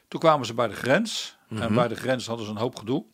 Toen 0.09 0.21
kwamen 0.21 0.47
ze 0.47 0.55
bij 0.55 0.69
de 0.69 0.75
grens. 0.75 1.37
En 1.49 1.75
bij 1.75 1.89
de 1.89 1.95
grens 1.95 2.27
hadden 2.27 2.47
ze 2.47 2.53
een 2.53 2.59
hoop 2.59 2.77
gedoe. 2.77 3.05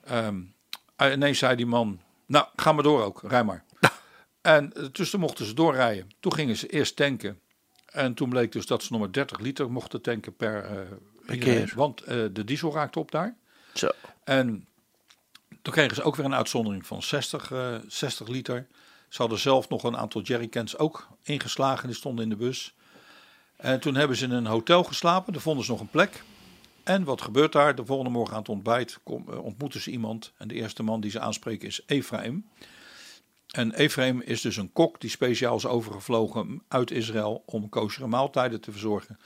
En 0.00 0.54
ineens 0.98 1.38
zei 1.38 1.56
die 1.56 1.66
man, 1.66 2.00
nou, 2.26 2.46
ga 2.56 2.72
maar 2.72 2.82
door 2.82 3.02
ook, 3.02 3.22
rij 3.22 3.44
maar. 3.44 3.64
En 4.40 4.72
eh, 4.72 4.84
dus 4.92 5.10
toen 5.10 5.20
mochten 5.20 5.46
ze 5.46 5.54
doorrijden. 5.54 6.10
Toen 6.20 6.32
gingen 6.32 6.56
ze 6.56 6.66
eerst 6.66 6.96
tanken. 6.96 7.40
En 7.86 8.14
toen 8.14 8.28
bleek 8.28 8.52
dus 8.52 8.66
dat 8.66 8.82
ze 8.82 8.92
nog 8.92 9.00
maar 9.00 9.12
30 9.12 9.38
liter 9.38 9.70
mochten 9.70 10.02
tanken 10.02 10.36
per, 10.36 10.86
iedereen. 11.28 11.64
keer. 11.64 11.72
Want 11.76 12.04
de 12.06 12.44
diesel 12.44 12.72
raakte 12.72 12.98
op 12.98 13.10
daar. 13.10 13.36
Zo. 13.74 13.90
En 14.24 14.66
toen 15.66 15.74
kregen 15.74 15.96
ze 15.96 16.02
ook 16.02 16.16
weer 16.16 16.24
een 16.24 16.34
uitzondering 16.34 16.86
van 16.86 17.02
60, 17.02 17.50
eh, 17.50 17.74
60 17.88 18.28
liter. 18.28 18.66
Ze 19.16 19.22
hadden 19.22 19.40
zelf 19.40 19.68
nog 19.68 19.82
een 19.82 19.96
aantal 19.96 20.20
jerrycans 20.22 20.78
ook 20.78 21.08
ingeslagen, 21.22 21.86
die 21.86 21.96
stonden 21.96 22.24
in 22.24 22.30
de 22.30 22.36
bus. 22.36 22.74
En 23.56 23.80
toen 23.80 23.94
hebben 23.94 24.16
ze 24.16 24.24
in 24.24 24.30
een 24.30 24.46
hotel 24.46 24.84
geslapen, 24.84 25.32
daar 25.32 25.42
vonden 25.42 25.64
ze 25.64 25.70
nog 25.70 25.80
een 25.80 25.88
plek. 25.88 26.22
En 26.84 27.04
wat 27.04 27.22
gebeurt 27.22 27.52
daar? 27.52 27.74
De 27.74 27.84
volgende 27.84 28.10
morgen 28.10 28.32
aan 28.32 28.38
het 28.38 28.48
ontbijt 28.48 28.98
eh, 29.04 29.44
ontmoeten 29.44 29.80
ze 29.80 29.90
iemand. 29.90 30.32
En 30.36 30.48
de 30.48 30.54
eerste 30.54 30.82
man 30.82 31.00
die 31.00 31.10
ze 31.10 31.20
aanspreken 31.20 31.68
is 31.68 31.80
Ephraim. 31.86 32.48
En 33.50 33.74
Ephraim 33.74 34.20
is 34.20 34.40
dus 34.40 34.56
een 34.56 34.72
kok 34.72 35.00
die 35.00 35.10
speciaal 35.10 35.56
is 35.56 35.66
overgevlogen 35.66 36.62
uit 36.68 36.90
Israël 36.90 37.42
om 37.46 37.68
kosheren 37.68 38.08
maaltijden 38.08 38.60
te 38.60 38.70
verzorgen. 38.70 39.18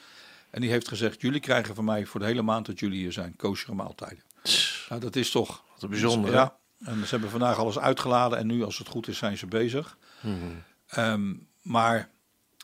En 0.50 0.61
die 0.61 0.70
heeft 0.70 0.88
gezegd, 0.88 1.20
jullie 1.20 1.40
krijgen 1.40 1.75
van 1.75 1.85
mij 1.85 2.06
voor 2.06 2.20
de 2.20 2.26
hele 2.26 2.42
maand 2.42 2.66
dat 2.66 2.78
jullie 2.78 2.99
hier 2.99 3.12
zijn, 3.12 3.37
kosheren 3.37 3.76
maaltijden. 3.76 4.23
Nou, 4.88 5.00
dat 5.00 5.16
is 5.16 5.30
toch 5.30 5.64
Wat 5.73 5.82
een 5.82 5.90
bijzonder. 5.90 6.32
ja, 6.32 6.56
en 6.84 7.04
ze 7.04 7.10
hebben 7.10 7.30
vandaag 7.30 7.58
alles 7.58 7.78
uitgeladen 7.78 8.38
en 8.38 8.46
nu, 8.46 8.64
als 8.64 8.78
het 8.78 8.88
goed 8.88 9.08
is, 9.08 9.18
zijn 9.18 9.38
ze 9.38 9.46
bezig. 9.46 9.96
Mhm. 10.20 10.34
Ehm, 10.87 11.34
maar 11.62 12.10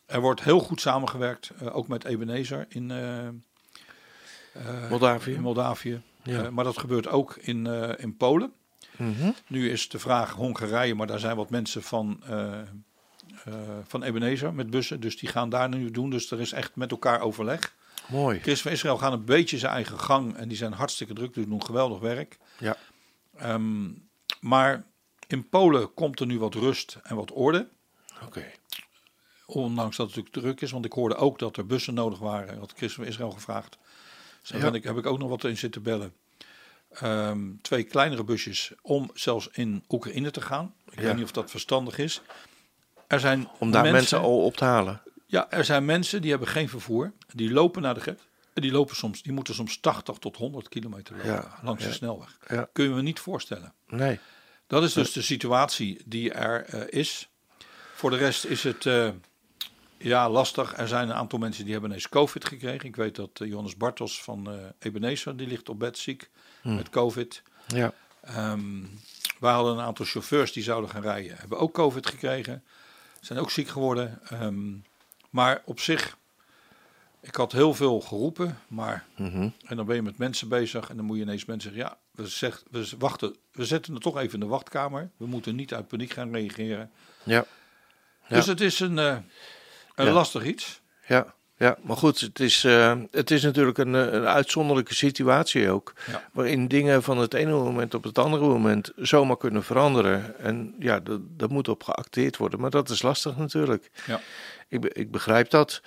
er 0.07 0.21
wordt 0.21 0.43
heel 0.43 0.61
goed 0.61 0.81
samengewerkt, 0.81 1.51
eh, 1.61 1.77
ook 1.77 1.89
met 1.89 2.05
Ebenezer 2.05 2.67
in, 2.69 2.91
eh, 2.91 3.27
eh, 3.27 4.91
Moldavië. 4.91 5.33
in 5.33 5.41
Moldavië. 5.41 6.01
Ja. 6.23 6.51
Maar 6.51 6.65
dat 6.65 6.79
gebeurt 6.79 7.09
ook 7.09 7.37
in, 7.37 7.67
in 7.99 8.17
Polen. 8.17 8.53
Mhm. 8.97 9.31
Nu 9.47 9.71
is 9.71 9.89
de 9.89 9.99
vraag 9.99 10.33
Hongarije, 10.33 10.95
maar 10.95 11.07
daar 11.07 11.19
zijn 11.19 11.37
wat 11.37 11.51
mensen 11.51 11.83
van, 11.83 12.23
van 13.87 14.03
Ebenezer 14.03 14.55
met 14.55 14.71
bussen. 14.71 15.01
Dus 15.01 15.19
die 15.19 15.29
gaan 15.29 15.49
daar 15.49 15.69
nu 15.69 15.91
doen. 15.91 16.11
Dus 16.11 16.31
er 16.31 16.41
is 16.41 16.53
echt 16.53 16.77
met 16.77 16.91
elkaar 16.91 17.21
overleg. 17.21 17.75
Mooi. 18.09 18.41
Christen 18.41 18.63
van 18.63 18.73
Israël 18.73 18.99
gaan 18.99 19.13
een 19.13 19.25
beetje 19.25 19.59
zijn 19.59 19.73
eigen 19.73 20.01
gang 20.01 20.37
en 20.37 20.49
die 20.49 20.57
zijn 20.57 20.73
hartstikke 20.73 21.15
druk, 21.15 21.35
die 21.35 21.49
doen 21.49 21.65
geweldig 21.65 21.99
werk. 21.99 22.39
Ja. 22.59 22.77
Ehm, 23.37 23.89
maar 24.41 24.85
in 25.27 25.49
Polen 25.49 25.95
komt 25.95 26.21
er 26.21 26.27
nu 26.27 26.39
wat 26.39 26.55
rust 26.55 26.99
en 27.03 27.17
wat 27.17 27.33
orde. 27.33 27.69
Oké. 28.25 28.45
Ondanks 29.47 29.97
dat 29.97 30.07
het 30.07 30.17
natuurlijk 30.17 30.45
druk 30.45 30.61
is, 30.61 30.71
want 30.71 30.85
ik 30.85 30.93
hoorde 30.93 31.15
ook 31.17 31.39
dat 31.39 31.57
er 31.57 31.67
bussen 31.67 31.95
nodig 31.95 32.19
waren. 32.19 32.59
Had 32.59 32.73
Christen 32.77 33.03
van 33.03 33.13
Israël 33.13 33.31
gevraagd. 33.31 33.79
Dus 34.41 34.51
daar 34.51 34.61
Ja. 34.61 34.73
ik, 34.73 34.85
heb 34.85 34.97
ik 34.97 35.07
ook 35.07 35.19
nog 35.19 35.29
wat 35.29 35.45
in 35.45 35.57
zitten 35.57 35.83
bellen. 35.83 36.15
Ehm, 36.91 37.41
twee 37.63 37.83
kleinere 37.83 38.25
busjes 38.25 38.73
om 38.83 39.11
zelfs 39.15 39.49
in 39.53 39.85
Oekraïne 39.89 40.31
te 40.31 40.41
gaan. 40.41 40.75
Ik 40.91 40.99
Ja. 40.99 41.03
weet 41.03 41.15
niet 41.15 41.25
of 41.25 41.33
dat 41.33 41.51
verstandig 41.51 41.99
is. 41.99 42.23
Er 43.07 43.21
zijn 43.21 43.49
Om 43.59 43.71
daar 43.71 43.91
mensen, 43.93 44.21
al 44.21 44.45
op 44.45 44.57
te 44.57 44.65
halen. 44.65 45.03
Ja, 45.27 45.51
er 45.51 45.65
zijn 45.65 45.85
mensen 45.85 46.21
die 46.21 46.31
hebben 46.31 46.49
geen 46.49 46.69
vervoer. 46.69 47.13
Die 47.35 47.51
lopen 47.53 47.83
naar 47.83 47.95
de 47.95 48.01
grens. 48.01 48.21
En 48.57 48.63
die 48.63 48.73
lopen 48.73 48.97
soms, 48.97 49.23
die 49.23 49.33
moeten 49.33 49.55
soms 49.55 49.81
80 49.81 50.19
tot 50.19 50.37
100 50.37 50.69
kilometer 50.69 51.17
lopen 51.17 51.31
Ja, 51.31 51.59
langs 51.63 51.83
ja. 51.83 51.89
de 51.89 51.95
snelweg. 51.95 52.39
Ja. 52.49 52.69
Kun 52.73 52.85
je 52.85 52.91
me 52.91 53.03
niet 53.03 53.21
voorstellen. 53.21 53.75
Nee. 53.87 54.19
Dat 54.67 54.83
is 54.83 54.93
dus 54.93 55.13
de 55.13 55.23
situatie 55.23 56.03
die 56.05 56.33
er 56.33 56.65
eh, 56.65 57.01
is. 57.01 57.29
Voor 57.95 58.11
de 58.11 58.17
rest 58.17 58.45
is 58.45 58.63
het 58.63 58.87
eh, 58.87 59.09
ja, 59.97 60.31
lastig. 60.31 60.77
Er 60.77 60.89
zijn 60.89 61.09
een 61.09 61.15
aantal 61.15 61.39
mensen 61.39 61.63
die 61.63 61.73
hebben 61.73 61.91
ineens 61.91 62.09
COVID 62.09 62.45
gekregen. 62.45 62.89
Ik 62.89 62.97
weet 62.97 63.15
dat 63.15 63.31
eh, 63.41 63.49
Johannes 63.49 63.77
Bartels 63.77 64.23
van 64.23 64.73
Ebenezer, 64.79 65.37
die 65.37 65.47
ligt 65.47 65.69
op 65.69 65.79
bed 65.79 65.99
ziek 65.99 66.31
met 66.63 66.91
COVID. 66.91 67.43
Ja. 67.67 67.93
We 69.39 69.47
hadden 69.47 69.73
een 69.73 69.85
aantal 69.85 70.05
chauffeurs 70.05 70.53
die 70.53 70.63
zouden 70.63 70.91
gaan 70.91 71.03
rijden. 71.03 71.37
Hebben 71.37 71.59
ook 71.59 71.73
COVID 71.73 72.07
gekregen. 72.07 72.65
Zijn 73.21 73.39
ook 73.39 73.51
ziek 73.51 73.69
geworden. 73.69 74.21
Ehm, 74.29 74.75
maar 75.31 75.63
op 75.65 75.81
zich, 75.81 76.17
ik 77.27 77.35
had 77.35 77.53
heel 77.53 77.75
veel 77.75 78.01
geroepen. 78.01 78.59
Maar, 78.69 79.05
Mhm. 79.17 79.49
en 79.67 79.77
dan 79.77 79.87
ben 79.87 79.95
je 79.97 80.03
met 80.03 80.19
mensen 80.19 80.49
bezig. 80.49 80.91
En 80.91 80.97
dan 80.97 81.05
moet 81.05 81.17
je 81.17 81.23
ineens 81.23 81.45
mensen 81.45 81.73
zeggen, 81.73 81.91
ja, 81.91 82.23
we, 82.23 82.29
zegt, 82.29 82.65
we, 82.71 82.89
wachten, 82.99 83.37
we 83.53 83.65
zetten 83.65 83.95
het 83.95 84.03
toch 84.03 84.19
even 84.19 84.35
in 84.35 84.41
de 84.41 84.47
wachtkamer. 84.47 85.11
We 85.17 85.27
moeten 85.27 85.57
niet 85.57 85.75
uit 85.75 85.89
paniek 85.89 86.13
gaan 86.13 86.33
reageren. 86.33 86.91
Ja. 87.23 87.45
Ja. 88.29 88.37
Dus 88.37 88.47
het 88.47 88.61
is 88.61 88.81
een, 88.81 88.99
eh, 88.99 89.17
een 89.95 90.07
Ja. 90.07 90.13
lastig 90.13 90.45
iets. 90.45 90.81
Ja. 91.07 91.35
Ja, 91.59 91.77
maar 91.83 91.97
goed, 91.97 92.21
het 92.21 92.41
is, 92.41 92.65
eh, 92.65 92.99
het 93.11 93.31
is 93.31 93.43
natuurlijk 93.43 93.79
een, 93.79 93.95
eh, 93.95 94.13
een 94.13 94.27
uitzonderlijke 94.27 94.95
situatie 94.95 95.71
ook. 95.71 95.93
Ja. 96.07 96.29
Waarin 96.33 96.69
dingen 96.69 97.03
van 97.03 97.19
het 97.19 97.35
ene 97.35 97.51
moment 97.51 97.95
op 97.95 98.05
het 98.05 98.19
andere 98.19 98.47
moment 98.47 98.93
zomaar 98.97 99.37
kunnen 99.37 99.63
veranderen. 99.65 100.39
En 100.39 100.75
ja, 100.79 101.01
dat, 101.01 101.21
dat 101.29 101.51
moet 101.51 101.69
op 101.69 101.83
geacteerd 101.83 102.37
worden. 102.37 102.61
Maar 102.61 102.71
dat 102.71 102.91
is 102.91 103.03
lastig 103.03 103.37
natuurlijk. 103.37 103.91
Ja. 104.07 104.21
Ik, 104.69 104.85
ik 104.85 105.11
begrijp 105.11 105.51
dat. 105.51 105.83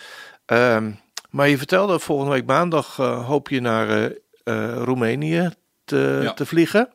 Ehm, 0.46 0.91
maar 1.29 1.50
je 1.50 1.57
vertelde 1.57 2.00
volgende 2.00 2.31
week 2.31 2.45
maandag 2.45 3.00
eh, 3.00 3.25
hoop 3.27 3.50
je 3.50 3.59
naar 3.62 3.89
eh, 3.89 4.05
eh, 4.43 4.83
Roemenië 4.83 5.50
te, 5.86 6.19
Ja. 6.24 6.33
te 6.33 6.45
vliegen. 6.45 6.89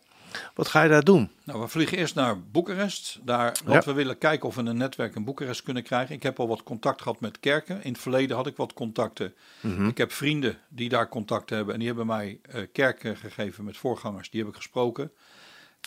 Wat 0.54 0.68
ga 0.68 0.82
je 0.82 0.88
daar 0.88 1.02
doen? 1.04 1.30
Nou, 1.44 1.60
we 1.60 1.68
vliegen 1.68 1.98
eerst 1.98 2.14
naar 2.14 2.40
Boekarest. 2.42 3.18
Daar, 3.22 3.56
want 3.64 3.84
Ja. 3.84 3.90
we 3.90 3.96
willen 3.96 4.18
kijken 4.18 4.48
of 4.48 4.54
we 4.54 4.62
een 4.62 4.76
netwerk 4.76 5.14
in 5.14 5.24
Boekarest 5.24 5.62
kunnen 5.62 5.82
krijgen. 5.82 6.14
Ik 6.14 6.22
heb 6.22 6.40
al 6.40 6.48
wat 6.48 6.62
contact 6.62 7.02
gehad 7.02 7.20
met 7.20 7.40
kerken. 7.40 7.82
In 7.84 7.92
het 7.92 8.00
verleden 8.00 8.36
had 8.36 8.46
ik 8.46 8.56
wat 8.56 8.72
contacten. 8.72 9.34
Mhm. 9.60 9.86
Ik 9.88 9.98
heb 9.98 10.12
vrienden 10.12 10.58
die 10.68 10.88
daar 10.88 11.08
contacten 11.08 11.56
hebben. 11.56 11.74
En 11.74 11.80
die 11.80 11.88
hebben 11.88 12.06
mij 12.06 12.40
kerken 12.72 13.16
gegeven 13.16 13.64
met 13.64 13.76
voorgangers. 13.76 14.30
Die 14.30 14.40
heb 14.40 14.48
ik 14.48 14.56
gesproken. 14.56 15.12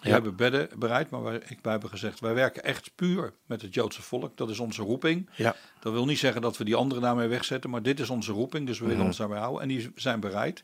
Die 0.01 0.07
Ja. 0.07 0.13
hebben 0.13 0.35
bedden 0.35 0.69
bereid. 0.75 1.09
Maar 1.09 1.23
wij, 1.23 1.35
ik, 1.47 1.59
wij 1.61 1.71
hebben 1.71 1.89
gezegd, 1.89 2.19
wij 2.19 2.33
werken 2.33 2.63
echt 2.63 2.91
puur 2.95 3.33
met 3.45 3.61
het 3.61 3.73
Joodse 3.73 4.01
volk. 4.01 4.37
Dat 4.37 4.49
is 4.49 4.59
onze 4.59 4.81
roeping. 4.81 5.29
Ja, 5.35 5.55
Dat 5.79 5.93
wil 5.93 6.05
niet 6.05 6.19
zeggen 6.19 6.41
dat 6.41 6.57
we 6.57 6.63
die 6.63 6.75
anderen 6.75 7.03
daarmee 7.03 7.27
wegzetten. 7.27 7.69
Maar 7.69 7.81
dit 7.81 7.99
is 7.99 8.09
onze 8.09 8.31
roeping. 8.31 8.67
Dus 8.67 8.77
we 8.79 8.83
willen 8.83 8.99
Mhm. 8.99 9.07
ons 9.07 9.17
daarbij 9.17 9.39
houden. 9.39 9.61
En 9.61 9.67
die 9.67 9.91
zijn 9.95 10.19
bereid. 10.19 10.63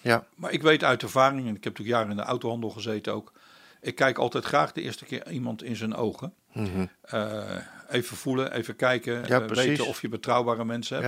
ja, 0.00 0.24
Maar 0.34 0.52
ik 0.52 0.62
weet 0.62 0.84
uit 0.84 1.02
ervaring, 1.02 1.40
en 1.40 1.56
ik 1.56 1.64
heb 1.64 1.78
natuurlijk 1.78 1.88
jaren 1.96 2.10
in 2.10 2.16
de 2.16 2.22
autohandel 2.22 2.70
gezeten 2.70 3.12
ook. 3.14 3.32
Ik 3.80 3.94
kijk 3.94 4.18
altijd 4.18 4.44
graag 4.44 4.72
de 4.72 4.80
eerste 4.82 5.04
keer 5.04 5.30
iemand 5.30 5.62
in 5.62 5.76
zijn 5.76 5.94
ogen. 5.94 6.32
mhm. 6.52 6.86
Eh, 7.00 7.56
even 7.90 8.16
voelen, 8.16 8.52
even 8.52 8.76
kijken. 8.76 9.26
Ja, 9.26 9.40
eh, 9.40 9.48
weten 9.48 9.86
of 9.86 10.00
je 10.00 10.08
betrouwbare 10.08 10.64
mensen 10.64 11.02
hebt. 11.02 11.06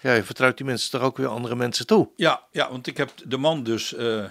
ja. 0.00 0.08
Ja, 0.10 0.14
je 0.14 0.22
vertrouwt 0.24 0.56
die 0.56 0.66
mensen 0.66 0.90
toch 0.90 1.00
ook 1.02 1.16
weer 1.16 1.26
andere 1.26 1.56
mensen 1.56 1.86
toe. 1.86 2.08
Ja, 2.16 2.42
ja, 2.50 2.70
want 2.70 2.86
ik 2.86 2.96
heb 2.96 3.10
de 3.24 3.36
man 3.36 3.62
dus, 3.62 3.94
eh, 3.94 4.24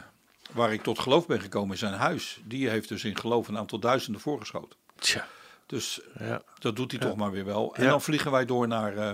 waar 0.53 0.73
ik 0.73 0.83
tot 0.83 0.99
geloof 0.99 1.27
ben 1.27 1.41
gekomen 1.41 1.77
zijn 1.77 1.93
huis. 1.93 2.39
Die 2.45 2.69
heeft 2.69 2.89
dus 2.89 3.03
in 3.03 3.17
geloof 3.17 3.47
een 3.47 3.57
aantal 3.57 3.79
duizenden 3.79 4.21
voorgeschoten. 4.21 4.77
Tja, 4.99 5.27
Dus 5.65 6.01
ja. 6.19 6.41
dat 6.59 6.75
doet 6.75 6.91
hij 6.91 6.99
toch 6.99 7.15
maar 7.15 7.31
weer 7.31 7.45
wel. 7.45 7.75
En 7.75 7.83
Ja. 7.83 7.89
dan 7.89 8.01
vliegen 8.01 8.31
wij 8.31 8.45
door 8.45 8.67
naar 8.67 8.97
eh 8.97 9.13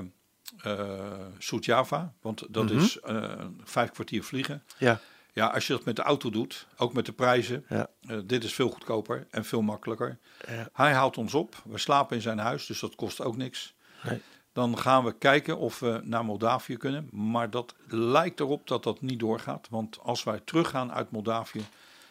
eh 0.64 1.10
Soet-Java. 1.38 2.14
Want 2.22 2.44
dat 2.50 2.64
Mhm. 2.70 2.78
is 2.80 3.00
eh, 3.00 3.46
vijf 3.64 3.92
kwartier 3.92 4.24
vliegen. 4.24 4.64
Ja, 4.78 5.00
Ja, 5.34 5.48
als 5.48 5.68
je 5.68 5.74
dat 5.74 5.86
met 5.86 5.96
de 5.96 6.02
auto 6.02 6.30
doet, 6.30 6.68
ook 6.78 6.94
met 6.94 7.06
de 7.06 7.12
prijzen. 7.12 7.66
ja, 7.70 7.88
dit 8.26 8.44
is 8.44 8.54
veel 8.54 8.70
goedkoper 8.70 9.28
en 9.30 9.46
veel 9.46 9.62
makkelijker. 9.62 10.18
ja. 10.48 10.70
Hij 10.74 10.94
haalt 10.94 11.18
ons 11.18 11.34
op. 11.34 11.56
We 11.66 11.78
slapen 11.78 12.16
in 12.16 12.22
zijn 12.22 12.38
huis, 12.38 12.66
dus 12.66 12.80
dat 12.80 12.96
kost 12.96 13.22
ook 13.22 13.38
niks. 13.38 13.74
Nee. 14.04 14.22
Dan 14.60 14.78
gaan 14.78 15.04
we 15.04 15.14
kijken 15.18 15.58
of 15.58 15.80
we 15.80 16.02
naar 16.04 16.26
Moldavië 16.26 16.78
kunnen. 16.78 17.10
Maar 17.12 17.50
dat 17.50 17.76
lijkt 17.88 18.40
erop 18.40 18.68
dat 18.68 18.84
dat 18.84 19.02
niet 19.02 19.20
doorgaat. 19.20 19.68
Want 19.70 20.00
als 20.02 20.24
wij 20.24 20.42
teruggaan 20.46 20.92
uit 20.94 21.12
Moldavië, 21.12 21.62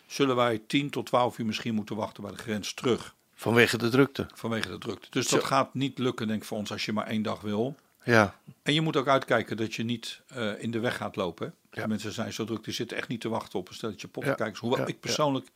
zullen 0.07 0.37
wij 0.37 0.63
10 0.67 0.91
tot 0.91 1.07
12 1.07 1.39
uur 1.39 1.47
misschien 1.47 1.75
moeten 1.75 1.97
wachten 1.97 2.23
bij 2.23 2.33
de 2.33 2.39
grens 2.39 2.75
terug. 2.75 3.15
Vanwege 3.35 3.79
de 3.79 3.89
drukte. 3.89 4.27
Vanwege 4.35 4.69
de 4.69 4.79
drukte. 4.79 5.07
Dus 5.11 5.29
Zo. 5.29 5.37
dat 5.37 5.45
gaat 5.45 5.75
niet 5.75 5.99
lukken, 5.99 6.27
denk 6.27 6.41
ik, 6.41 6.47
voor 6.47 6.59
ons 6.59 6.73
als 6.73 6.85
je 6.85 6.93
maar 6.93 7.07
één 7.07 7.23
dag 7.23 7.41
wil. 7.41 7.75
Ja, 8.05 8.35
En 8.63 8.75
je 8.75 8.81
moet 8.81 8.97
ook 8.97 9.09
uitkijken 9.09 9.57
dat 9.57 9.75
je 9.75 9.83
niet 9.85 10.21
eh, 10.29 10.63
in 10.63 10.71
de 10.71 10.79
weg 10.79 10.97
gaat 10.97 11.17
lopen. 11.17 11.55
Ja. 11.71 11.87
Mensen 11.87 12.13
zijn 12.13 12.33
zo 12.33 12.45
druk, 12.45 12.65
die 12.65 12.75
zitten 12.75 12.97
echt 12.97 13.09
niet 13.09 13.21
te 13.21 13.29
wachten 13.29 13.59
op 13.59 13.69
een 13.69 13.75
stelletje 13.75 14.07
Ja. 14.07 14.13
poppenkijkers. 14.13 14.61
Hoewel 14.61 14.79
Ja. 14.81 14.87
ik 14.87 15.01
persoonlijk 15.01 15.47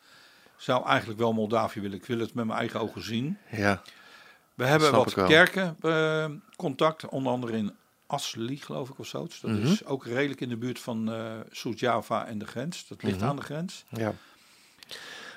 zou 0.56 0.87
eigenlijk 0.87 1.18
wel 1.18 1.32
Moldavië 1.32 1.80
willen. 1.80 1.96
Ik 1.96 2.04
wil 2.06 2.18
het 2.18 2.34
met 2.34 2.44
mijn 2.46 2.58
eigen 2.58 2.80
ogen 2.80 3.02
zien. 3.04 3.38
ja, 3.50 3.82
We 4.54 4.64
hebben 4.64 4.92
wat 4.92 5.12
kerken 5.14 5.76
eh, 5.82 6.25
contact, 6.56 7.09
onder 7.09 7.32
andere 7.32 7.56
in 7.56 7.73
Asli, 8.06 8.56
geloof 8.56 8.88
ik 8.88 8.99
of 8.99 9.06
zo. 9.06 9.25
Dus 9.26 9.40
dat 9.40 9.50
Mhm. 9.50 9.62
is 9.66 9.85
ook 9.85 10.06
redelijk 10.06 10.40
in 10.40 10.49
de 10.49 10.56
buurt 10.56 10.78
van 10.78 11.12
eh 11.12 11.32
Soet-Java 11.50 12.26
en 12.26 12.38
de 12.38 12.47
grens. 12.47 12.88
Dat 12.88 13.02
ligt 13.02 13.16
Mhm. 13.18 13.26
aan 13.26 13.37
de 13.37 13.42
grens. 13.42 13.85
ja. 13.88 14.14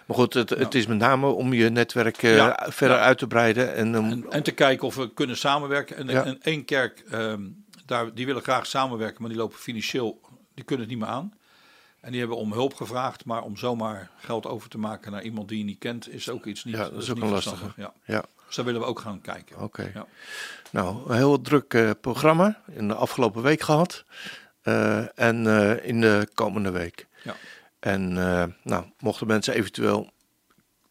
Maar 0.06 0.18
goed, 0.18 0.34
het, 0.34 0.50
het 0.50 0.76
is 0.76 0.88
met 0.88 0.98
name 0.98 1.28
om 1.28 1.54
je 1.54 1.70
netwerk 1.70 2.24
eh, 2.24 2.36
Ja, 2.36 2.66
verder 2.70 2.98
ja. 2.98 3.04
uit 3.04 3.18
te 3.18 3.28
breiden. 3.28 3.74
En, 3.76 3.94
um, 3.94 4.12
En, 4.12 4.26
en 4.32 4.44
te 4.44 4.52
kijken 4.52 4.88
of 4.88 4.96
we 4.96 5.14
kunnen 5.14 5.38
samenwerken. 5.38 5.98
En, 5.98 6.08
Ja. 6.08 6.24
en 6.24 6.42
één 6.42 6.66
kerk, 6.66 7.00
ehm, 7.10 7.42
daar, 7.86 8.14
die 8.14 8.26
willen 8.26 8.42
graag 8.42 8.66
samenwerken, 8.66 9.22
maar 9.22 9.30
die 9.30 9.40
lopen 9.40 9.58
financieel, 9.58 10.22
die 10.54 10.64
kunnen 10.64 10.86
het 10.88 10.96
niet 10.96 11.04
meer 11.06 11.14
aan. 11.14 11.34
En 12.00 12.12
die 12.12 12.20
hebben 12.20 12.38
om 12.38 12.52
hulp 12.52 12.74
gevraagd, 12.74 13.26
maar 13.26 13.42
om 13.44 13.58
zomaar 13.58 14.10
geld 14.18 14.46
over 14.46 14.70
te 14.70 14.78
maken 14.78 15.12
naar 15.12 15.24
iemand 15.24 15.48
die 15.50 15.58
je 15.58 15.64
niet 15.64 15.80
kent, 15.80 16.10
is 16.10 16.30
ook 16.30 16.46
iets 16.46 16.64
niet. 16.64 16.76
Ja, 16.76 16.90
dat 16.90 17.02
is 17.02 17.10
ook 17.12 17.18
een 17.22 17.30
lastige. 17.30 17.66
Ja. 17.78 17.94
ja, 18.06 18.24
Dus 18.56 18.64
daar 18.66 18.74
willen 18.74 18.88
we 18.88 18.94
ook 18.94 19.00
gaan 19.04 19.22
kijken. 19.22 19.60
oké. 19.62 19.92
Ja. 19.94 20.06
Nou, 20.72 21.10
een 21.10 21.16
heel 21.16 21.42
druk 21.42 21.74
eh, 21.74 21.90
programma 22.02 22.62
in 22.72 22.88
de 22.88 22.94
afgelopen 22.94 23.42
week 23.42 23.62
gehad. 23.62 24.06
Eh, 24.62 25.20
en 25.20 25.48
eh, 25.48 25.86
in 25.88 26.02
de 26.02 26.28
komende 26.34 26.72
week. 26.72 27.08
Ja. 27.24 27.36
En 27.80 28.14
nou, 28.64 28.84
mochten 29.00 29.28
mensen 29.28 29.54
eventueel 29.54 30.10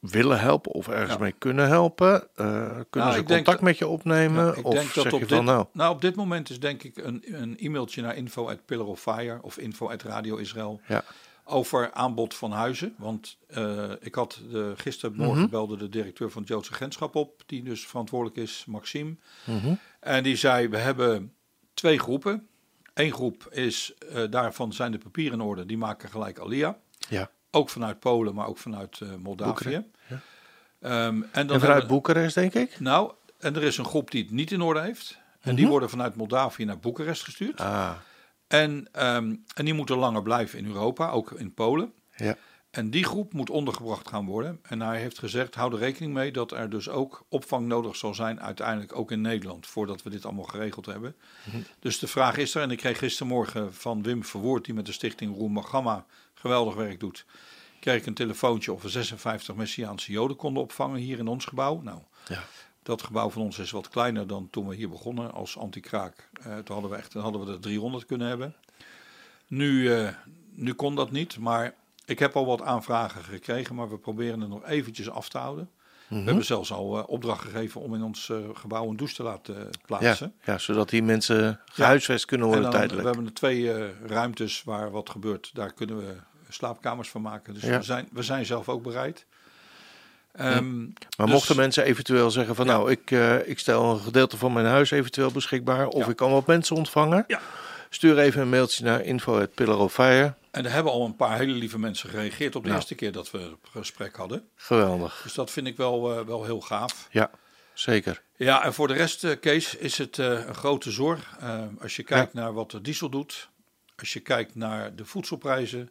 willen 0.00 0.40
helpen 0.40 0.72
of 0.72 0.88
ergens 0.88 1.12
Ja. 1.12 1.18
mee 1.18 1.32
kunnen 1.38 1.68
helpen, 1.68 2.28
kunnen 2.34 2.86
Nou, 2.90 3.12
ze 3.12 3.22
contact 3.22 3.44
dat- 3.46 3.60
met 3.60 3.78
je 3.78 3.86
opnemen? 3.86 4.56
Ik 4.56 4.64
of 4.64 4.74
denk 4.74 4.94
dat 4.94 5.02
zeg 5.04 5.12
op 5.12 5.20
je 5.20 5.26
dit, 5.26 5.36
van 5.36 5.44
nou, 5.44 5.66
nou, 5.72 5.94
op 5.94 6.00
dit 6.00 6.14
moment 6.16 6.50
is 6.50 6.60
denk 6.60 6.82
ik 6.82 6.96
een, 6.96 7.22
een 7.26 7.56
e-mailtje 7.58 8.02
naar 8.02 8.16
info 8.16 8.48
at 8.48 8.64
Pillar 8.64 8.86
of 8.86 9.00
Fire 9.00 9.38
of 9.42 9.58
info 9.58 9.90
at 9.90 10.02
Radio 10.02 10.36
Israël 10.36 10.80
ja, 10.88 11.04
over 11.44 11.92
aanbod 11.92 12.34
van 12.34 12.52
huizen. 12.52 12.94
Want 12.98 13.36
eh, 13.46 13.90
ik 14.00 14.14
had 14.14 14.40
de, 14.50 14.72
gistermorgen 14.76 15.38
Mhm. 15.42 15.50
belde 15.50 15.76
de 15.76 15.88
directeur 15.88 16.30
van 16.30 16.40
het 16.42 16.50
Joodse 16.50 16.72
Agentschap 16.72 17.14
op, 17.16 17.42
die 17.46 17.62
dus 17.62 17.86
verantwoordelijk 17.86 18.36
is, 18.38 18.64
Maxime. 18.66 19.16
mhm, 19.44 19.74
En 20.00 20.22
die 20.22 20.36
zei, 20.36 20.68
we 20.68 20.76
hebben 20.76 21.32
twee 21.74 21.98
groepen. 21.98 22.48
Eén 22.94 23.12
groep 23.12 23.46
is, 23.50 23.94
eh, 24.12 24.22
daarvan 24.30 24.72
zijn 24.72 24.92
de 24.92 24.98
papieren 24.98 25.38
in 25.40 25.44
orde, 25.46 25.66
die 25.66 25.78
maken 25.78 26.08
gelijk 26.08 26.38
Alia. 26.38 26.78
ja. 27.08 27.30
Ook 27.50 27.70
vanuit 27.70 27.98
Polen, 28.00 28.34
maar 28.34 28.46
ook 28.46 28.58
vanuit 28.58 29.00
eh, 29.00 29.08
Moldavië. 29.18 29.84
Ja. 30.08 30.20
Ehm, 30.80 31.22
en 31.32 31.46
dan 31.46 31.50
En 31.56 31.60
vanuit 31.60 31.86
Boekarest, 31.86 32.34
denk 32.34 32.54
ik? 32.54 32.80
Nou, 32.80 33.12
en 33.38 33.56
er 33.56 33.62
is 33.62 33.78
een 33.78 33.84
groep 33.84 34.10
die 34.10 34.22
het 34.22 34.32
niet 34.32 34.50
in 34.52 34.60
orde 34.60 34.80
heeft. 34.80 35.18
En 35.40 35.50
die 35.54 35.60
Mhm. 35.62 35.70
worden 35.70 35.90
vanuit 35.90 36.14
Moldavië 36.16 36.64
naar 36.64 36.78
Boekarest 36.78 37.22
gestuurd. 37.22 37.60
Ah, 37.60 37.90
En, 38.54 38.88
ehm, 38.92 39.34
en 39.54 39.64
die 39.64 39.74
moeten 39.74 39.96
langer 39.96 40.22
blijven 40.22 40.58
in 40.58 40.66
Europa, 40.66 41.10
ook 41.10 41.32
in 41.32 41.54
Polen. 41.54 41.92
ja, 42.16 42.36
En 42.70 42.90
die 42.90 43.04
groep 43.04 43.32
moet 43.32 43.50
ondergebracht 43.50 44.08
gaan 44.08 44.26
worden. 44.26 44.60
En 44.62 44.80
hij 44.80 45.00
heeft 45.00 45.18
gezegd, 45.18 45.54
hou 45.54 45.72
er 45.72 45.78
rekening 45.78 46.12
mee 46.12 46.32
dat 46.32 46.52
er 46.52 46.70
dus 46.70 46.88
ook 46.88 47.26
opvang 47.28 47.66
nodig 47.66 47.96
zal 47.96 48.14
zijn, 48.14 48.40
uiteindelijk 48.40 48.96
ook 48.96 49.10
in 49.10 49.20
Nederland, 49.20 49.66
voordat 49.66 50.02
we 50.02 50.10
dit 50.10 50.24
allemaal 50.24 50.44
geregeld 50.44 50.86
hebben. 50.86 51.16
Mhm. 51.44 51.56
Dus 51.78 51.98
de 51.98 52.06
vraag 52.06 52.36
is 52.36 52.54
er, 52.54 52.62
en 52.62 52.70
ik 52.70 52.78
kreeg 52.78 52.98
gistermorgen 52.98 53.74
van 53.74 54.02
Wim 54.02 54.24
Verwoerd, 54.24 54.64
die 54.64 54.74
met 54.74 54.86
de 54.86 54.92
stichting 54.92 55.36
Roem 55.36 55.62
Gamma 55.62 56.06
geweldig 56.34 56.74
werk 56.74 57.00
doet, 57.00 57.24
kreeg 57.80 57.96
ik 57.96 58.06
een 58.06 58.14
telefoontje 58.14 58.72
of 58.72 58.82
we 58.82 58.88
56 58.88 59.54
Messiaanse 59.54 60.12
Joden 60.12 60.36
konden 60.36 60.62
opvangen 60.62 61.00
hier 61.00 61.18
in 61.18 61.28
ons 61.28 61.44
gebouw. 61.44 61.80
Nou, 61.80 61.98
ja. 62.28 62.42
Dat 62.84 63.02
gebouw 63.02 63.30
van 63.30 63.42
ons 63.42 63.58
is 63.58 63.70
wat 63.70 63.88
kleiner 63.88 64.26
dan 64.26 64.48
toen 64.50 64.68
we 64.68 64.74
hier 64.74 64.88
begonnen 64.88 65.32
als 65.32 65.58
anti-kraak. 65.58 66.28
Eh, 66.32 66.44
toen 66.56 66.74
hadden 66.74 66.90
we 66.90 66.96
echt, 66.96 67.12
hadden 67.12 67.46
we 67.46 67.52
er 67.52 67.60
300 67.60 68.06
kunnen 68.06 68.28
hebben. 68.28 68.54
Nu, 69.46 69.92
eh, 69.94 70.08
nu 70.50 70.72
kon 70.72 70.94
dat 70.94 71.10
niet, 71.10 71.38
maar 71.38 71.74
ik 72.04 72.18
heb 72.18 72.36
al 72.36 72.46
wat 72.46 72.62
aanvragen 72.62 73.24
gekregen, 73.24 73.74
maar 73.74 73.90
we 73.90 73.98
proberen 73.98 74.40
het 74.40 74.48
nog 74.48 74.64
eventjes 74.66 75.10
af 75.10 75.28
te 75.28 75.38
houden. 75.38 75.70
We 76.08 76.16
hebben 76.20 76.44
zelfs 76.44 76.72
al 76.72 76.98
eh, 76.98 77.04
opdracht 77.08 77.40
gegeven 77.44 77.80
om 77.80 77.94
in 77.94 78.02
ons 78.02 78.32
gebouw 78.52 78.88
een 78.88 78.96
douche 78.96 79.14
te 79.14 79.22
laten 79.22 79.68
plaatsen. 79.86 80.34
ja, 80.44 80.58
zodat 80.58 80.88
die 80.88 81.02
mensen 81.02 81.60
gehuisvest 81.64 82.24
kunnen 82.24 82.46
En 82.46 82.52
worden 82.52 82.70
dan, 82.70 82.80
tijdelijk. 82.80 83.08
we 83.08 83.14
hebben 83.14 83.26
er 83.32 83.38
twee 83.38 83.92
ruimtes 84.06 84.62
waar 84.62 84.90
wat 84.90 85.10
gebeurt. 85.10 85.50
Daar 85.54 85.72
kunnen 85.72 85.96
we 85.96 86.16
slaapkamers 86.48 87.10
van 87.10 87.22
maken. 87.22 87.54
Dus 87.54 87.62
Ja. 87.62 87.78
we, 87.78 87.84
zijn, 87.84 88.08
we 88.12 88.22
zijn 88.22 88.46
zelf 88.46 88.68
ook 88.68 88.82
bereid. 88.82 89.26
Ehm, 90.34 90.78
Maar 90.82 91.26
dus- 91.26 91.30
mochten 91.30 91.56
mensen 91.56 91.84
eventueel 91.84 92.30
zeggen 92.30 92.54
van 92.54 92.66
nou, 92.66 92.90
ik, 92.90 93.10
eh, 93.10 93.48
ik 93.48 93.58
stel 93.58 93.90
een 93.92 94.00
gedeelte 94.00 94.36
van 94.36 94.52
mijn 94.52 94.66
huis 94.66 94.90
eventueel 94.90 95.30
beschikbaar. 95.30 95.86
Of 95.86 96.04
Ja. 96.04 96.10
ik 96.10 96.16
kan 96.16 96.30
wat 96.32 96.46
mensen 96.46 96.76
ontvangen. 96.76 97.24
Ja. 97.26 97.40
Stuur 97.90 98.18
even 98.18 98.40
een 98.40 98.48
mailtje 98.48 98.84
naar 98.84 99.00
info.pillar 99.04 99.78
of 99.78 99.92
Fire. 99.92 100.34
En 100.50 100.64
er 100.64 100.70
hebben 100.72 100.92
al 100.92 101.04
een 101.04 101.16
paar 101.16 101.38
hele 101.38 101.52
lieve 101.52 101.78
mensen 101.78 102.08
gereageerd 102.08 102.56
op 102.56 102.62
de 102.62 102.68
Nou. 102.68 102.80
eerste 102.80 102.94
keer 102.94 103.12
dat 103.12 103.30
we 103.30 103.38
het 103.38 103.54
gesprek 103.70 104.16
hadden. 104.16 104.48
Geweldig. 104.56 105.20
Dus 105.22 105.34
dat 105.34 105.50
vind 105.50 105.66
ik 105.66 105.76
wel, 105.76 106.18
eh, 106.18 106.26
wel 106.26 106.44
heel 106.44 106.60
gaaf. 106.60 107.08
Ja, 107.10 107.30
zeker. 107.72 108.22
Ja, 108.36 108.64
en 108.64 108.74
voor 108.74 108.88
de 108.88 108.94
rest, 108.94 109.24
eh, 109.24 109.40
Kees, 109.40 109.74
is 109.76 109.98
het 109.98 110.18
een 110.18 110.54
grote 110.54 110.90
zorg. 110.90 111.36
Als 111.80 111.96
je 111.96 112.02
kijkt 112.02 112.34
naar 112.34 112.52
wat 112.52 112.70
de 112.70 112.80
diesel 112.80 113.08
doet, 113.08 113.48
als 113.98 114.12
je 114.12 114.20
kijkt 114.20 114.54
naar 114.54 114.94
de 114.94 115.04
voedselprijzen, 115.04 115.90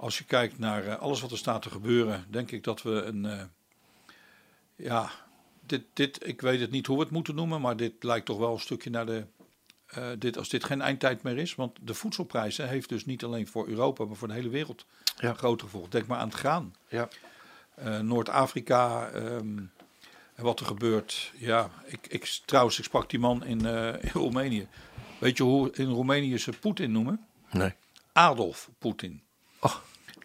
als 0.00 0.18
je 0.18 0.24
kijkt 0.24 0.58
naar 0.58 0.86
eh, 0.86 0.98
alles 0.98 1.20
wat 1.20 1.30
er 1.30 1.38
staat 1.38 1.62
te 1.62 1.70
gebeuren, 1.70 2.26
denk 2.30 2.50
ik 2.50 2.64
dat 2.64 2.82
we 2.82 2.90
een. 3.02 3.24
eh, 3.24 3.42
ja, 4.76 5.10
dit, 5.66 5.82
dit, 5.92 6.26
ik 6.26 6.40
weet 6.40 6.60
het 6.60 6.70
niet 6.70 6.86
hoe 6.86 6.96
we 6.96 7.02
het 7.02 7.12
moeten 7.12 7.34
noemen, 7.34 7.60
maar 7.60 7.76
dit 7.76 7.92
lijkt 8.02 8.26
toch 8.26 8.38
wel 8.38 8.52
een 8.52 8.60
stukje 8.60 8.90
naar 8.90 9.06
de. 9.06 9.24
eh, 9.86 10.08
dit, 10.18 10.38
als 10.38 10.48
dit 10.48 10.64
geen 10.64 10.80
eindtijd 10.80 11.22
meer 11.22 11.38
is, 11.38 11.54
want 11.54 11.78
de 11.80 11.94
voedselprijzen 11.94 12.68
heeft 12.68 12.88
dus 12.88 13.04
niet 13.06 13.24
alleen 13.24 13.46
voor 13.48 13.68
Europa, 13.68 14.04
maar 14.04 14.16
voor 14.16 14.28
de 14.28 14.34
hele 14.34 14.48
wereld 14.48 14.86
Ja. 15.16 15.34
groot 15.34 15.62
gevolg. 15.62 15.88
Denk 15.88 16.06
maar 16.06 16.18
aan 16.18 16.28
het 16.28 16.36
graan. 16.38 16.74
Ja. 16.88 17.08
Noord-Afrika 18.02 19.08
ehm, 19.10 19.58
en 20.34 20.44
wat 20.44 20.60
er 20.60 20.66
gebeurt. 20.66 21.32
Ja, 21.38 21.70
ik, 21.84 22.06
ik, 22.06 22.40
trouwens, 22.44 22.78
ik 22.78 22.84
sprak 22.84 23.10
die 23.10 23.18
man 23.18 23.44
in, 23.44 23.60
in 24.00 24.10
Roemenië. 24.12 24.68
Weet 25.18 25.36
je 25.36 25.42
hoe 25.42 25.70
in 25.72 25.88
Roemenië 25.90 26.38
ze 26.38 26.52
Poetin 26.60 26.92
noemen? 26.92 27.26
Nee. 27.50 27.74
Adolf 28.12 28.68
Poetin. 28.78 29.22
Och. 29.58 29.82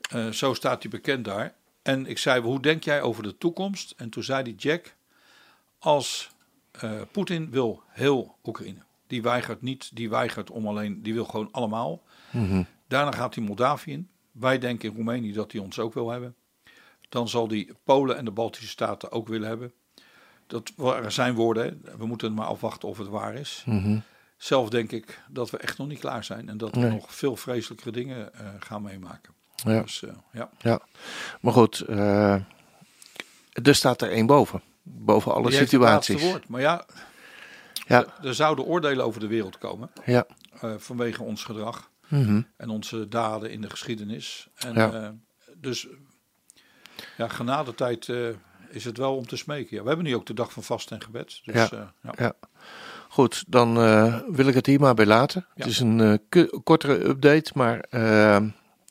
Eh, 0.10 0.30
zo 0.30 0.54
staat 0.54 0.82
hij 0.82 0.92
bekend 0.92 1.26
daar. 1.26 1.56
En 1.82 2.06
ik 2.06 2.18
zei, 2.18 2.42
hoe 2.42 2.60
denk 2.62 2.84
jij 2.84 3.02
over 3.02 3.24
de 3.24 3.38
toekomst? 3.38 3.94
En 3.98 4.10
toen 4.10 4.24
zei 4.24 4.42
hij, 4.44 4.52
Jack, 4.52 4.96
als 5.80 6.30
eh, 6.72 7.02
Poetin 7.12 7.50
wil 7.52 7.84
heel 7.88 8.38
Oekraïne. 8.44 8.84
Die 9.08 9.22
weigert 9.22 9.62
niet, 9.62 9.96
die 9.96 10.10
weigert 10.10 10.50
om 10.52 10.68
alleen, 10.68 11.02
die 11.04 11.14
wil 11.14 11.26
gewoon 11.26 11.52
allemaal. 11.52 12.04
Daarna 12.88 13.12
gaat 13.12 13.36
hij 13.36 13.44
Moldavië 13.44 13.92
in. 13.92 14.10
Wij 14.32 14.60
denken 14.60 14.90
in 14.90 14.96
Roemenië 14.96 15.32
dat 15.34 15.52
hij 15.52 15.62
ons 15.62 15.80
ook 15.80 15.94
wil 15.94 16.10
hebben. 16.10 16.36
Dan 17.10 17.30
zal 17.30 17.48
hij 17.48 17.70
Polen 17.84 18.18
en 18.18 18.26
de 18.26 18.32
Baltische 18.32 18.68
Staten 18.70 19.12
ook 19.12 19.28
willen 19.28 19.48
hebben. 19.48 19.74
Dat 20.48 20.72
waren 20.76 21.12
zijn 21.12 21.34
woorden. 21.36 21.82
We 21.98 22.06
moeten 22.06 22.34
maar 22.34 22.46
afwachten 22.46 22.90
of 22.90 22.98
het 22.98 23.08
waar 23.08 23.34
is. 23.36 23.66
Zelf 24.38 24.70
denk 24.70 24.92
ik 24.92 25.22
dat 25.30 25.50
we 25.50 25.58
echt 25.58 25.78
nog 25.78 25.88
niet 25.88 26.00
klaar 26.00 26.24
zijn. 26.24 26.50
En 26.50 26.58
dat 26.58 26.76
we 26.76 26.80
Nee. 26.80 26.90
nog 26.90 27.16
veel 27.16 27.36
vreselijkere 27.36 27.92
dingen 27.92 28.34
eh, 28.34 28.48
gaan 28.60 28.82
meemaken. 28.82 29.34
Ja. 29.66 29.82
Dus 29.82 30.04
eh, 30.04 30.10
ja. 30.32 30.50
Ja. 30.60 30.80
Maar 31.42 31.54
goed, 31.54 31.80
eh, 31.80 32.34
er 33.52 33.76
staat 33.76 34.02
er 34.02 34.10
één 34.12 34.26
boven. 34.26 34.62
Boven 34.84 35.34
alle 35.34 35.50
Die 35.50 35.60
het 35.60 35.70
situaties. 35.70 36.14
laatste 36.16 36.32
woord. 36.32 36.48
Maar 36.48 36.62
ja, 36.62 36.86
Ja, 37.88 38.06
er 38.24 38.36
zouden 38.36 38.66
oordelen 38.66 39.06
over 39.06 39.20
de 39.20 39.28
wereld 39.28 39.58
komen. 39.58 39.90
ja. 40.06 40.26
eh, 40.62 40.74
vanwege 40.78 41.24
ons 41.24 41.44
gedrag. 41.44 41.90
Mhm. 42.08 42.42
En 42.58 42.70
onze 42.70 43.08
daden 43.08 43.52
in 43.52 43.62
de 43.62 43.70
geschiedenis. 43.70 44.48
En, 44.56 44.74
Ja. 44.74 45.16
dus 45.58 45.88
ja, 47.18 47.28
genadetijd 47.28 48.10
is 48.70 48.86
het 48.86 48.98
wel 48.98 49.16
om 49.16 49.28
te 49.28 49.36
smeken. 49.38 49.76
Ja, 49.76 49.82
we 49.82 49.88
hebben 49.88 50.06
nu 50.06 50.16
ook 50.16 50.26
de 50.26 50.34
dag 50.34 50.52
van 50.52 50.64
vast 50.64 50.92
en 50.92 51.02
gebed. 51.02 51.42
Dus, 51.46 51.70
Ja. 51.70 51.94
ja. 52.04 52.14
Ja. 52.18 52.34
Goed, 53.10 53.44
dan 53.48 53.74
wil 54.36 54.48
ik 54.48 54.54
het 54.54 54.66
hier 54.66 54.80
maar 54.80 54.94
bij 54.94 55.06
laten. 55.06 55.46
Het 55.54 55.66
is 55.66 55.80
een 55.80 56.22
kortere 56.64 57.04
update, 57.08 57.52
maar 57.54 57.86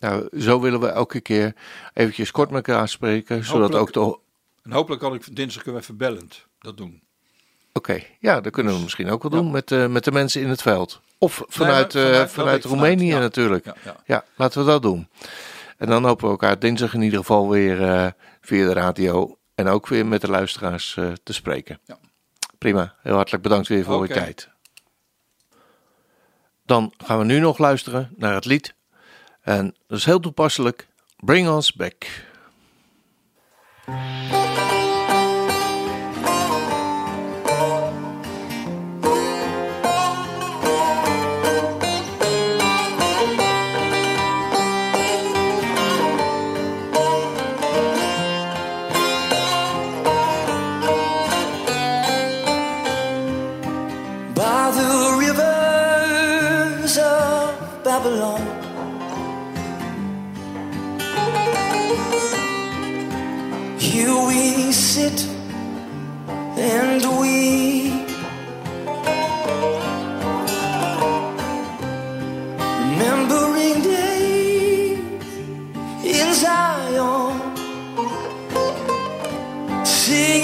nou, 0.05 0.29
zo 0.41 0.61
willen 0.61 0.81
we 0.81 0.87
elke 0.89 1.21
keer 1.21 1.55
eventjes 1.95 2.31
kort 2.31 2.51
met 2.51 2.69
elkaar 2.69 2.89
spreken, 2.89 3.45
zodat 3.45 3.75
ook 3.75 3.93
de... 3.93 4.19
En 4.63 4.73
hopelijk 4.73 5.01
kan 5.03 5.15
ik 5.15 5.37
dinsdag 5.37 5.63
kunnen 5.63 5.81
we 5.81 5.87
even 5.87 5.99
bellend 5.99 6.47
dat 6.59 6.77
doen. 6.77 7.03
Oké, 7.73 8.03
ja, 8.21 8.41
dat 8.41 8.53
kunnen 8.53 8.75
we 8.75 8.81
misschien 8.81 9.11
ook 9.11 9.23
wel 9.23 9.31
doen 9.31 9.51
met, 9.51 9.73
eh, 9.73 9.87
met 9.87 10.05
de 10.05 10.13
mensen 10.13 10.41
in 10.41 10.49
het 10.49 10.63
veld. 10.63 11.01
Of 11.19 11.43
vanuit, 11.47 11.95
eh, 11.95 12.03
vanuit- 12.03 12.31
vanuit, 12.31 12.65
Roemenië 12.65 12.97
vanuit, 12.97 13.13
ja. 13.13 13.19
natuurlijk. 13.19 13.67
Ja, 14.07 14.25
laten 14.37 14.61
we 14.61 14.67
dat 14.67 14.83
doen. 14.83 15.09
En 15.77 15.87
dan 15.89 16.05
hopen 16.05 16.25
we 16.25 16.31
elkaar 16.31 16.59
dinsdag 16.59 16.95
in 16.95 17.03
ieder 17.03 17.19
geval 17.19 17.49
weer 17.49 17.83
eh, 17.83 18.07
via 18.41 18.67
de 18.67 18.73
radio 18.73 19.39
en 19.55 19.69
ook 19.69 19.89
weer 19.89 20.07
met 20.07 20.21
de 20.21 20.31
luisteraars 20.31 20.99
te 21.23 21.33
spreken. 21.33 21.81
Ja. 21.85 21.99
Prima, 22.59 22.95
heel 23.03 23.15
hartelijk 23.15 23.43
bedankt 23.43 23.69
weer 23.69 23.85
voor 23.85 23.95
Oké. 23.95 24.07
je 24.07 24.21
tijd. 24.21 24.49
Dan 26.67 26.93
gaan 27.05 27.19
we 27.19 27.25
nu 27.25 27.39
nog 27.39 27.59
luisteren 27.59 28.13
naar 28.17 28.35
het 28.35 28.45
lied. 28.45 28.75
En 29.45 29.75
dat 29.87 29.99
is 29.99 30.05
heel 30.05 30.21
toepasselijk. 30.21 30.87
Bring 31.17 31.49
Us 31.49 31.73
Back. 31.73 32.07
See 80.05 80.44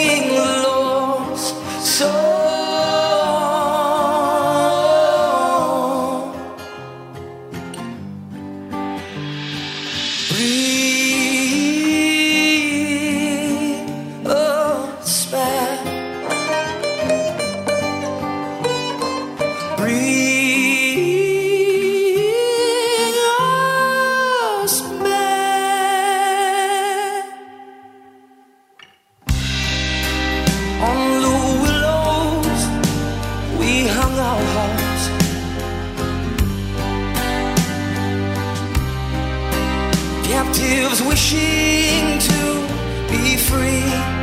Captives 40.52 41.00
wishing 41.02 42.18
to 42.18 42.66
be 43.08 43.36
free. 43.36 44.19